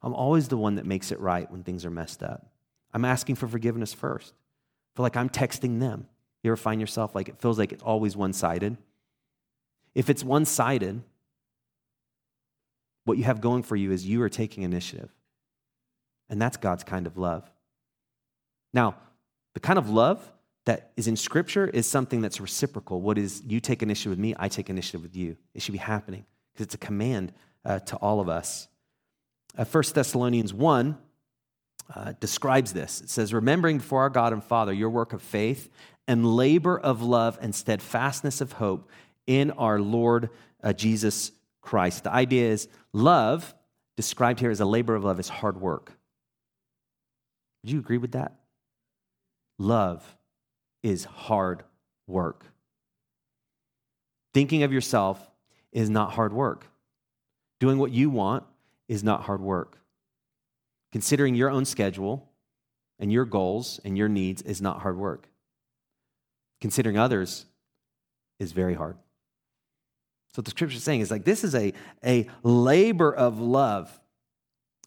[0.02, 2.46] I'm always the one that makes it right when things are messed up.
[2.92, 4.34] I'm asking for forgiveness first.
[4.96, 6.06] Feel like I'm texting them.
[6.42, 8.76] You ever find yourself like it feels like it's always one sided?
[9.94, 11.02] If it's one sided,
[13.04, 15.10] what you have going for you is you are taking initiative.
[16.28, 17.50] And that's God's kind of love.
[18.72, 18.96] Now,
[19.58, 20.20] the kind of love
[20.66, 23.00] that is in Scripture is something that's reciprocal.
[23.00, 25.36] What is you take initiative with me, I take initiative with you.
[25.52, 27.32] It should be happening because it's a command
[27.64, 28.68] uh, to all of us.
[29.56, 30.96] Uh, 1 Thessalonians 1
[31.92, 33.00] uh, describes this.
[33.00, 35.68] It says, Remembering before our God and Father your work of faith
[36.06, 38.88] and labor of love and steadfastness of hope
[39.26, 40.30] in our Lord
[40.62, 42.04] uh, Jesus Christ.
[42.04, 43.56] The idea is love,
[43.96, 45.94] described here as a labor of love, is hard work.
[47.64, 48.36] Would you agree with that?
[49.58, 50.16] Love
[50.82, 51.64] is hard
[52.06, 52.46] work.
[54.32, 55.30] Thinking of yourself
[55.72, 56.66] is not hard work.
[57.60, 58.44] Doing what you want
[58.88, 59.78] is not hard work.
[60.92, 62.28] Considering your own schedule
[62.98, 65.28] and your goals and your needs is not hard work.
[66.60, 67.46] Considering others
[68.38, 68.96] is very hard.
[70.28, 71.72] So what the scripture is saying is like this is a,
[72.04, 73.98] a labor of love.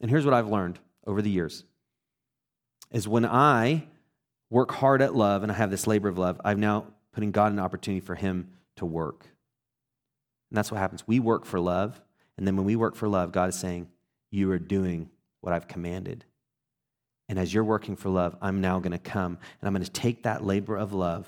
[0.01, 1.63] And here's what I've learned over the years
[2.91, 3.87] is when I
[4.51, 7.51] work hard at love and I have this labor of love, I'm now putting God
[7.51, 9.25] an opportunity for him to work.
[10.51, 11.07] And that's what happens.
[11.07, 11.99] We work for love,
[12.37, 13.87] and then when we work for love, God is saying,
[14.29, 16.25] You are doing what I've commanded.
[17.29, 19.89] And as you're working for love, I'm now going to come and I'm going to
[19.89, 21.25] take that labor of love,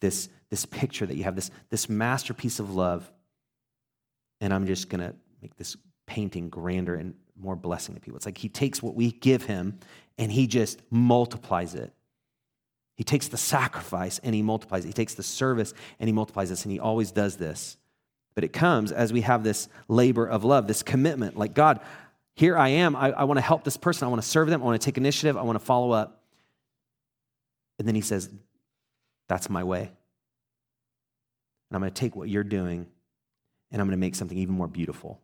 [0.00, 3.10] this, this picture that you have, this, this masterpiece of love,
[4.42, 8.16] and I'm just going to make this painting grander and more blessing to people.
[8.16, 9.78] It's like he takes what we give him
[10.18, 11.90] and he just multiplies it.
[12.96, 14.88] He takes the sacrifice and he multiplies it.
[14.88, 17.76] He takes the service and he multiplies this, and he always does this.
[18.34, 21.36] But it comes as we have this labor of love, this commitment.
[21.36, 21.80] Like, God,
[22.34, 22.96] here I am.
[22.96, 24.06] I, I want to help this person.
[24.06, 24.62] I want to serve them.
[24.62, 25.36] I want to take initiative.
[25.36, 26.22] I want to follow up.
[27.78, 28.30] And then he says,
[29.28, 29.82] That's my way.
[29.82, 29.90] And
[31.72, 32.86] I'm going to take what you're doing
[33.74, 35.20] and I'm going to make something even more beautiful.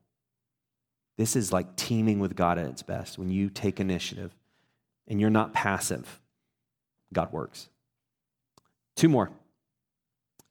[1.16, 3.16] This is like teaming with God at its best.
[3.18, 4.34] When you take initiative
[5.06, 6.20] and you're not passive,
[7.12, 7.68] God works.
[8.96, 9.30] Two more.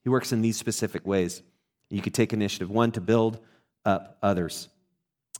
[0.04, 1.42] He works in these specific ways.
[1.90, 2.70] You could take initiative.
[2.70, 3.40] One, to build
[3.86, 4.70] up others.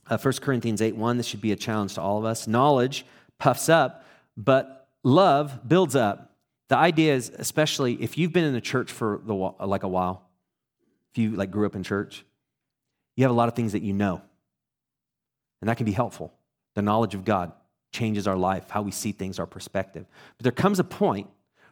[0.08, 2.46] Uh, 1 Corinthians 8 1, this should be a challenge to all of us.
[2.46, 3.06] Knowledge
[3.38, 4.04] puffs up,
[4.36, 6.36] but love builds up.
[6.68, 10.28] The idea is, especially if you've been in the church for the, like a while,
[11.12, 12.24] if you like grew up in church,
[13.16, 14.22] you have a lot of things that you know.
[15.60, 16.32] And that can be helpful.
[16.74, 17.52] The knowledge of God
[17.92, 20.06] changes our life, how we see things, our perspective.
[20.36, 21.28] But there comes a point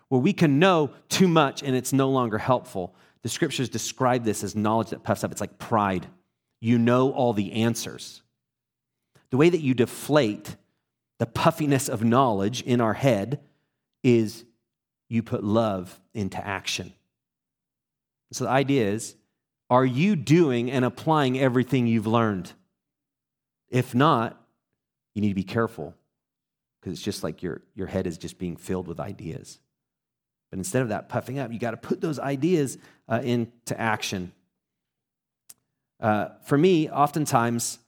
[0.09, 2.95] where we can know too much and it's no longer helpful.
[3.23, 5.33] The scriptures describe this as knowledge that puffs up.
[5.33, 6.07] It's like pride.
[6.61, 8.23] You know all the answers.
[9.31, 10.57] The way that you deflate
[11.19, 13.41] the puffiness of knowledge in our head
[14.03, 14.45] is
[15.09, 16.93] you put love into action.
[18.33, 19.15] So the idea is
[19.71, 22.53] are you doing and applying everything you've learned?
[23.69, 24.41] If not,
[25.15, 25.95] you need to be careful
[26.81, 29.59] because it's just like your, your head is just being filled with ideas.
[30.51, 34.33] But instead of that puffing up, you got to put those ideas uh, into action.
[36.01, 37.79] Uh, for me, oftentimes,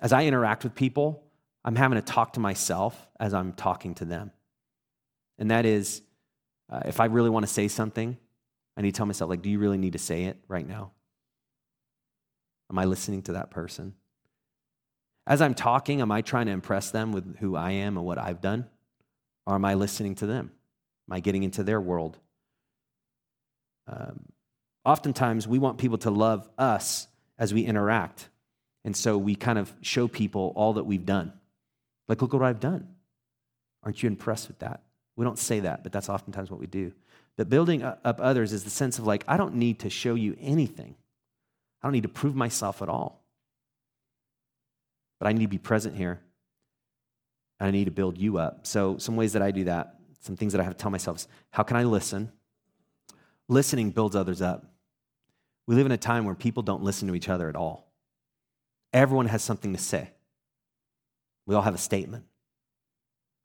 [0.00, 1.22] as I interact with people,
[1.64, 4.30] I'm having to talk to myself as I'm talking to them.
[5.38, 6.02] And that is,
[6.70, 8.16] uh, if I really want to say something,
[8.76, 10.92] I need to tell myself, like, do you really need to say it right now?
[12.70, 13.94] Am I listening to that person?
[15.26, 18.18] As I'm talking, am I trying to impress them with who I am and what
[18.18, 18.66] I've done?
[19.44, 20.52] Or am I listening to them?
[21.08, 22.18] Am I getting into their world?
[23.88, 24.26] Um,
[24.84, 27.08] oftentimes, we want people to love us
[27.38, 28.28] as we interact.
[28.84, 31.32] And so we kind of show people all that we've done.
[32.08, 32.88] Like, look what I've done.
[33.82, 34.82] Aren't you impressed with that?
[35.16, 36.92] We don't say that, but that's oftentimes what we do.
[37.36, 40.36] But building up others is the sense of like, I don't need to show you
[40.40, 40.94] anything.
[41.82, 43.25] I don't need to prove myself at all.
[45.18, 46.20] But I need to be present here.
[47.58, 48.66] And I need to build you up.
[48.66, 51.18] So, some ways that I do that, some things that I have to tell myself
[51.18, 52.30] is how can I listen?
[53.48, 54.66] Listening builds others up.
[55.66, 57.92] We live in a time where people don't listen to each other at all.
[58.92, 60.10] Everyone has something to say.
[61.46, 62.24] We all have a statement.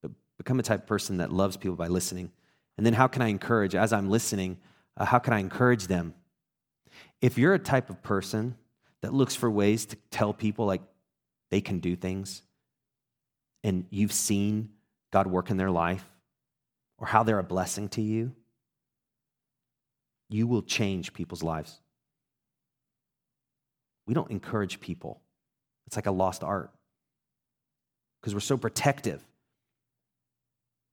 [0.02, 2.32] But become a type of person that loves people by listening.
[2.78, 4.58] And then how can I encourage, as I'm listening,
[4.98, 6.14] uh, how can I encourage them?
[7.22, 8.56] If you're a type of person
[9.02, 10.82] that looks for ways to tell people like
[11.52, 12.42] they can do things,
[13.64, 14.70] and you've seen
[15.12, 16.06] God work in their life,
[16.98, 18.32] or how they're a blessing to you,
[20.30, 21.80] you will change people's lives.
[24.08, 25.22] We don't encourage people.
[25.88, 26.72] It's like a lost art
[28.20, 29.22] because we're so protective.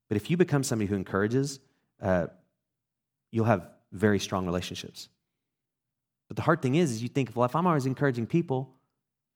[0.09, 1.59] But if you become somebody who encourages,
[2.01, 2.27] uh,
[3.31, 5.07] you'll have very strong relationships.
[6.27, 8.75] But the hard thing is, is you think, well, if I'm always encouraging people,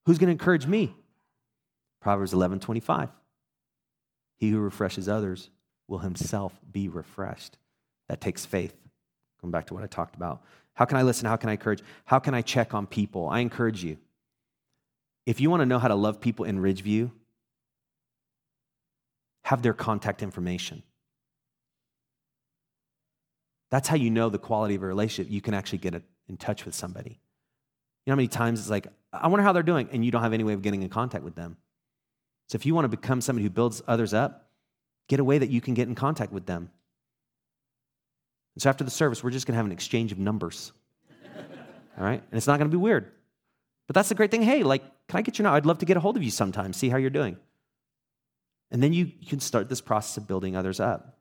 [0.06, 0.96] who's going to encourage me?
[2.04, 3.10] Proverbs 11 25.
[4.38, 5.50] He who refreshes others
[5.88, 7.58] will himself be refreshed.
[8.10, 8.76] That takes faith.
[9.42, 10.44] Going back to what I talked about.
[10.74, 11.28] How can I listen?
[11.28, 11.82] How can I encourage?
[12.06, 13.30] How can I check on people?
[13.30, 13.98] I encourage you.
[15.26, 17.10] If you want to know how to love people in Ridgeview,
[19.46, 20.84] have their contact information.
[23.72, 25.32] That's how you know the quality of a relationship.
[25.32, 25.96] You can actually get
[26.28, 27.12] in touch with somebody.
[28.06, 30.22] You know how many times it's like, I wonder how they're doing, and you don't
[30.22, 31.58] have any way of getting in contact with them.
[32.54, 34.48] So if you want to become somebody who builds others up,
[35.08, 36.70] get a way that you can get in contact with them.
[38.54, 40.72] And so after the service, we're just going to have an exchange of numbers.
[41.98, 42.22] All right?
[42.22, 43.12] And it's not going to be weird.
[43.88, 44.44] But that's the great thing.
[44.44, 45.58] Hey, like, can I get your number?
[45.58, 47.38] I'd love to get a hold of you sometime, see how you're doing.
[48.70, 51.18] And then you, you can start this process of building others up.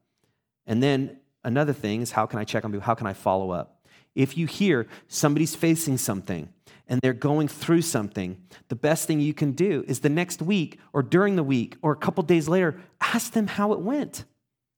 [0.67, 2.85] And then another thing is how can I check on people?
[2.85, 3.87] How can I follow up?
[4.15, 6.51] If you hear somebody's facing something
[6.93, 8.37] and they're going through something,
[8.69, 11.91] the best thing you can do is the next week or during the week or
[11.91, 14.27] a couple days later, ask them how it went.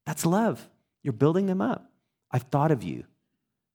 [0.06, 0.68] That's love.
[1.02, 1.90] You're building them up.
[2.30, 3.02] I've thought of you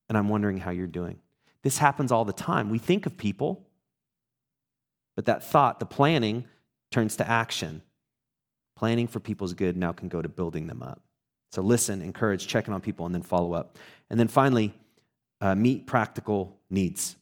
[0.07, 1.19] and I'm wondering how you're doing.
[1.63, 2.69] This happens all the time.
[2.69, 3.67] We think of people,
[5.17, 6.45] but that thought, the planning,
[6.91, 7.81] turns to action.
[8.77, 11.01] Planning for people's good now can go to building them up.
[11.51, 13.77] So listen, encourage, checking on people, and then follow up.
[14.09, 14.73] And then finally,
[15.41, 17.17] uh, meet practical needs.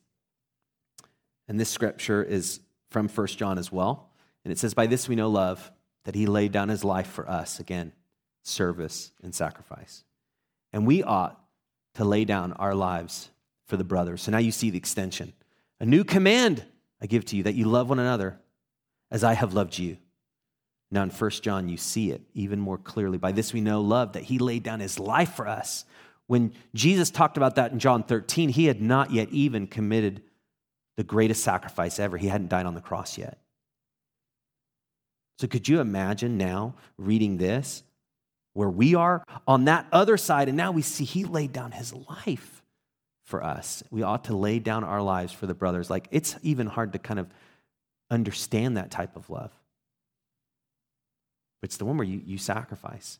[1.47, 4.09] And this scripture is from 1 John as well.
[4.43, 5.71] And it says, By this we know love,
[6.05, 7.59] that he laid down his life for us.
[7.59, 7.91] Again,
[8.43, 10.03] service and sacrifice.
[10.71, 11.39] And we ought
[11.95, 13.29] to lay down our lives
[13.65, 14.21] for the brothers.
[14.21, 15.33] So now you see the extension.
[15.79, 16.65] A new command
[17.01, 18.39] I give to you that you love one another
[19.11, 19.97] as I have loved you.
[20.89, 23.17] Now in 1 John, you see it even more clearly.
[23.17, 25.85] By this we know love, that he laid down his life for us.
[26.27, 30.21] When Jesus talked about that in John 13, he had not yet even committed
[30.97, 32.17] the greatest sacrifice ever.
[32.17, 33.37] He hadn't died on the cross yet.
[35.39, 37.83] So could you imagine now reading this
[38.53, 41.93] where we are on that other side, and now we see he laid down his
[41.93, 42.63] life
[43.23, 43.83] for us.
[43.91, 45.91] We ought to lay down our lives for the brothers.
[45.91, 47.27] Like it's even hard to kind of
[48.09, 49.51] understand that type of love.
[51.61, 53.19] But it's the one where you, you sacrifice.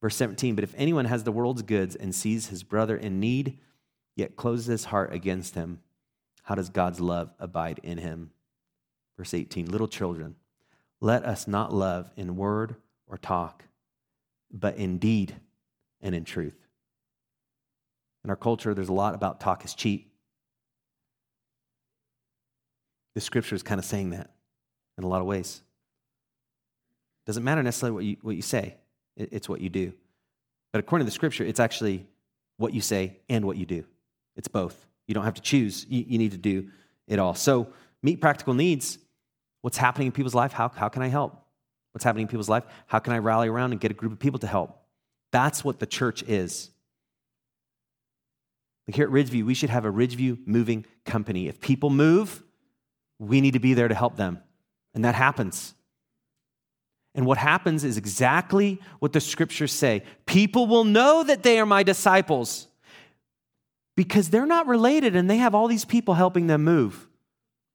[0.00, 3.58] Verse 17, but if anyone has the world's goods and sees his brother in need,
[4.14, 5.80] yet closes his heart against him,
[6.46, 8.30] how does God's love abide in him?
[9.16, 10.34] Verse 18, little children,
[11.00, 12.76] let us not love in word
[13.06, 13.64] or talk
[14.52, 15.34] but in deed
[16.00, 16.56] and in truth.
[18.24, 20.10] In our culture, there's a lot about talk is cheap.
[23.14, 24.30] The scripture is kind of saying that
[24.98, 25.62] in a lot of ways.
[27.26, 28.76] Doesn't matter necessarily what you, what you say,
[29.16, 29.92] it's what you do.
[30.72, 32.06] But according to the scripture, it's actually
[32.58, 33.84] what you say and what you do.
[34.36, 34.86] It's both.
[35.06, 36.68] You don't have to choose, you, you need to do
[37.06, 37.34] it all.
[37.34, 37.68] So,
[38.02, 38.98] meet practical needs.
[39.62, 40.52] What's happening in people's life?
[40.52, 41.46] How, how can I help?
[41.96, 42.64] what's happening in people's life.
[42.88, 44.82] How can I rally around and get a group of people to help?
[45.32, 46.68] That's what the church is.
[48.86, 51.48] Like here at Ridgeview, we should have a Ridgeview moving company.
[51.48, 52.42] If people move,
[53.18, 54.42] we need to be there to help them.
[54.92, 55.72] And that happens.
[57.14, 61.64] And what happens is exactly what the scriptures say people will know that they are
[61.64, 62.68] my disciples
[63.96, 67.08] because they're not related and they have all these people helping them move.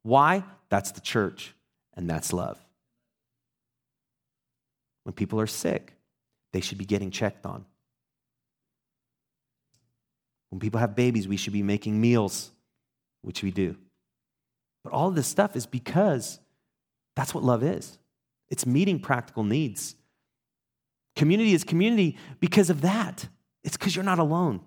[0.04, 0.44] Why?
[0.70, 1.54] That's the church,
[1.96, 2.58] and that's love.
[5.04, 5.96] When people are sick,
[6.54, 7.66] they should be getting checked on.
[10.50, 12.52] When people have babies, we should be making meals,
[13.22, 13.76] which we do.
[14.84, 16.40] But all of this stuff is because
[17.16, 17.98] that's what love is
[18.50, 19.96] it's meeting practical needs.
[21.16, 23.28] Community is community because of that.
[23.64, 24.62] It's because you're not alone.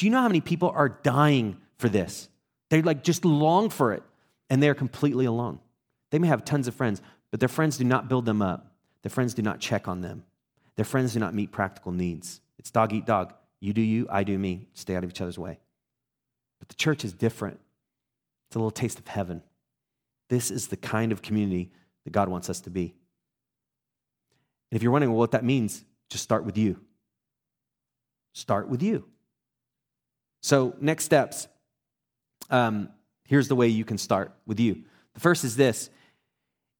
[0.00, 2.30] Do you know how many people are dying for this?
[2.70, 4.02] They like just long for it
[4.48, 5.58] and they're completely alone.
[6.10, 8.72] They may have tons of friends, but their friends do not build them up.
[9.02, 10.24] Their friends do not check on them.
[10.76, 12.40] Their friends do not meet practical needs.
[12.58, 13.34] It's dog eat dog.
[13.60, 14.68] You do you, I do me.
[14.72, 15.58] Stay out of each other's way.
[16.60, 17.60] But the church is different.
[18.48, 19.42] It's a little taste of heaven.
[20.30, 21.72] This is the kind of community
[22.04, 22.94] that God wants us to be.
[24.70, 26.80] And if you're wondering well, what that means, just start with you.
[28.32, 29.04] Start with you.
[30.40, 31.48] So, next steps.
[32.48, 32.88] Um,
[33.24, 34.82] here's the way you can start with you.
[35.14, 35.90] The first is this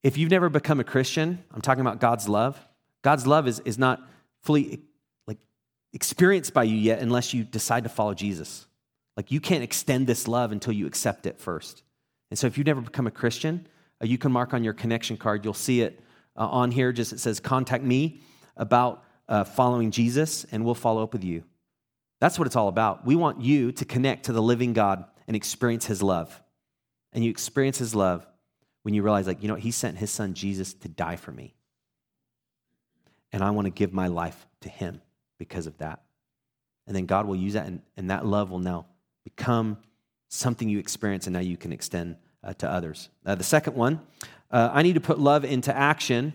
[0.02, 2.58] if you've never become a Christian, I'm talking about God's love.
[3.02, 4.00] God's love is, is not
[4.42, 4.80] fully
[5.26, 5.38] like
[5.92, 8.66] experienced by you yet unless you decide to follow Jesus.
[9.16, 11.82] Like you can't extend this love until you accept it first.
[12.30, 13.66] And so if you've never become a Christian,
[14.02, 15.44] you can mark on your connection card.
[15.44, 16.00] You'll see it
[16.36, 16.92] uh, on here.
[16.92, 18.20] Just it says contact me
[18.56, 21.44] about uh, following Jesus, and we'll follow up with you.
[22.20, 23.04] That's what it's all about.
[23.04, 26.42] We want you to connect to the living God and experience His love.
[27.12, 28.26] And you experience His love
[28.82, 31.54] when you realize, like, you know, he sent his son Jesus to die for me.
[33.32, 35.00] And I want to give my life to him
[35.38, 36.02] because of that.
[36.86, 38.86] And then God will use that, and, and that love will now
[39.24, 39.78] become
[40.28, 43.10] something you experience, and now you can extend uh, to others.
[43.24, 44.00] Uh, the second one,
[44.50, 46.32] uh, I need to put love into action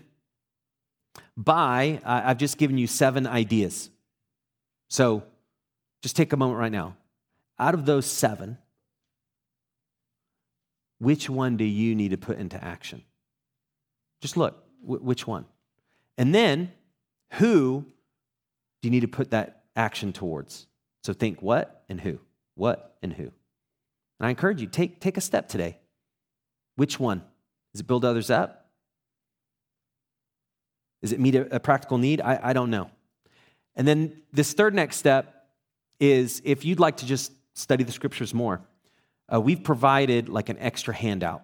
[1.36, 3.90] by, I've just given you seven ideas.
[4.88, 5.24] So
[6.06, 6.96] just take a moment right now.
[7.58, 8.58] Out of those seven,
[11.00, 13.02] which one do you need to put into action?
[14.20, 15.46] Just look, which one?
[16.16, 16.70] And then,
[17.32, 17.84] who
[18.80, 20.68] do you need to put that action towards?
[21.02, 22.20] So think what and who?
[22.54, 23.24] What and who?
[23.24, 25.76] And I encourage you, take, take a step today.
[26.76, 27.24] Which one?
[27.74, 28.70] Is it build others up?
[31.02, 32.20] Is it meet a, a practical need?
[32.20, 32.92] I, I don't know.
[33.74, 35.32] And then this third next step
[36.00, 38.60] is if you'd like to just study the scriptures more,
[39.32, 41.42] uh, we've provided like an extra handout.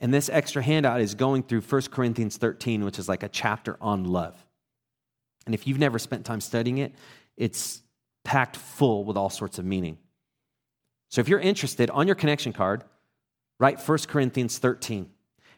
[0.00, 3.76] And this extra handout is going through 1 Corinthians 13, which is like a chapter
[3.80, 4.36] on love.
[5.46, 6.94] And if you've never spent time studying it,
[7.36, 7.82] it's
[8.22, 9.98] packed full with all sorts of meaning.
[11.08, 12.84] So if you're interested, on your connection card,
[13.58, 15.08] write 1 Corinthians 13,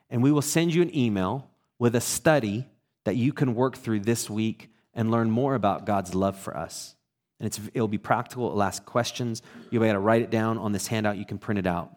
[0.09, 2.67] and we will send you an email with a study
[3.05, 6.95] that you can work through this week and learn more about God's love for us
[7.41, 8.47] and it'll be practical.
[8.47, 9.43] It'll ask questions.
[9.71, 11.17] You'll be able to write it down on this handout.
[11.17, 11.91] You can print it out.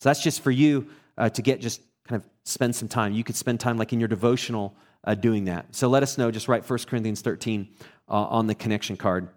[0.00, 3.12] So that's just for you uh, to get just kind of spend some time.
[3.12, 4.74] You could spend time like in your devotional
[5.04, 5.74] uh, doing that.
[5.74, 6.30] So let us know.
[6.30, 7.68] Just write 1 Corinthians 13
[8.08, 9.28] uh, on the connection card.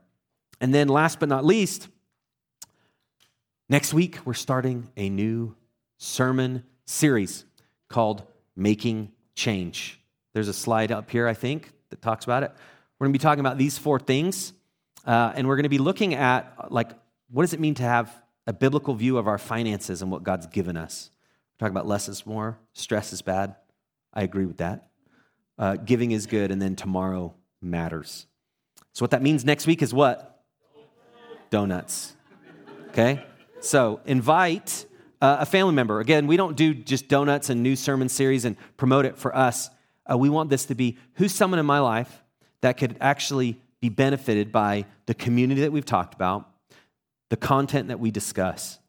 [0.60, 1.88] And then last but not least,
[3.70, 5.56] next week we're starting a new
[5.98, 7.46] sermon series
[7.88, 8.24] called
[8.56, 10.00] Making Change.
[10.34, 12.52] There's a slide up here, I think, that talks about it.
[13.00, 14.54] We're going to be talking about these four things,
[15.06, 16.92] uh, and we're going to be looking at like
[17.30, 18.14] what does it mean to have
[18.48, 21.10] a biblical view of our finances and what God's given us.
[21.54, 23.56] We're talking about less is more, stress is bad.
[24.14, 24.90] I agree with that.
[25.58, 28.28] Uh, giving is good, and then tomorrow matters.
[28.94, 30.44] So, what that means next week is what?
[31.50, 32.16] Donuts.
[32.90, 33.26] Okay?
[33.62, 34.86] So, invite
[35.22, 36.02] uh, a family member.
[36.02, 39.70] Again, we don't do just donuts and new sermon series and promote it for us.
[40.10, 42.24] Uh, we want this to be who's someone in my life
[42.62, 46.50] that could actually be benefited by the community that we've talked about,
[47.30, 48.80] the content that we discuss.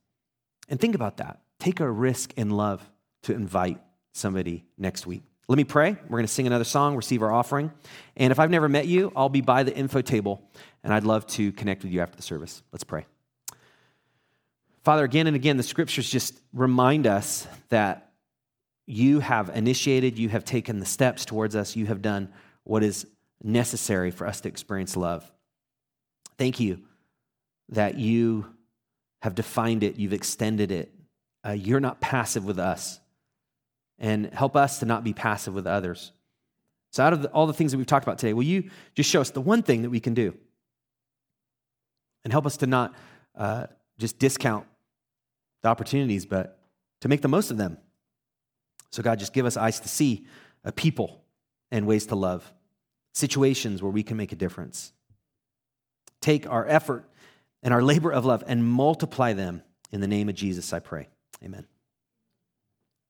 [0.70, 1.40] And think about that.
[1.58, 2.88] Take a risk in love
[3.24, 3.78] to invite
[4.12, 5.22] somebody next week.
[5.48, 5.92] Let me pray.
[6.04, 7.70] We're going to sing another song, receive our offering.
[8.16, 10.42] And if I've never met you, I'll be by the info table,
[10.82, 12.62] and I'd love to connect with you after the service.
[12.72, 13.04] Let's pray.
[14.82, 18.12] Father, again and again, the scriptures just remind us that
[18.86, 22.32] you have initiated, you have taken the steps towards us, you have done
[22.64, 23.06] what is
[23.42, 25.30] necessary for us to experience love.
[26.38, 26.80] Thank you
[27.70, 28.46] that you
[29.22, 30.92] have defined it, you've extended it.
[31.44, 33.00] Uh, you're not passive with us.
[33.98, 36.12] And help us to not be passive with others.
[36.90, 39.10] So, out of the, all the things that we've talked about today, will you just
[39.10, 40.34] show us the one thing that we can do?
[42.24, 42.94] And help us to not
[43.34, 43.66] uh,
[43.98, 44.66] just discount
[45.62, 46.58] the opportunities, but
[47.00, 47.78] to make the most of them.
[48.90, 50.26] So, God, just give us eyes to see
[50.64, 51.22] a people
[51.70, 52.52] and ways to love,
[53.16, 54.92] situations where we can make a difference.
[56.20, 57.08] Take our effort
[57.62, 61.08] and our labor of love and multiply them in the name of Jesus, I pray.
[61.42, 61.66] Amen.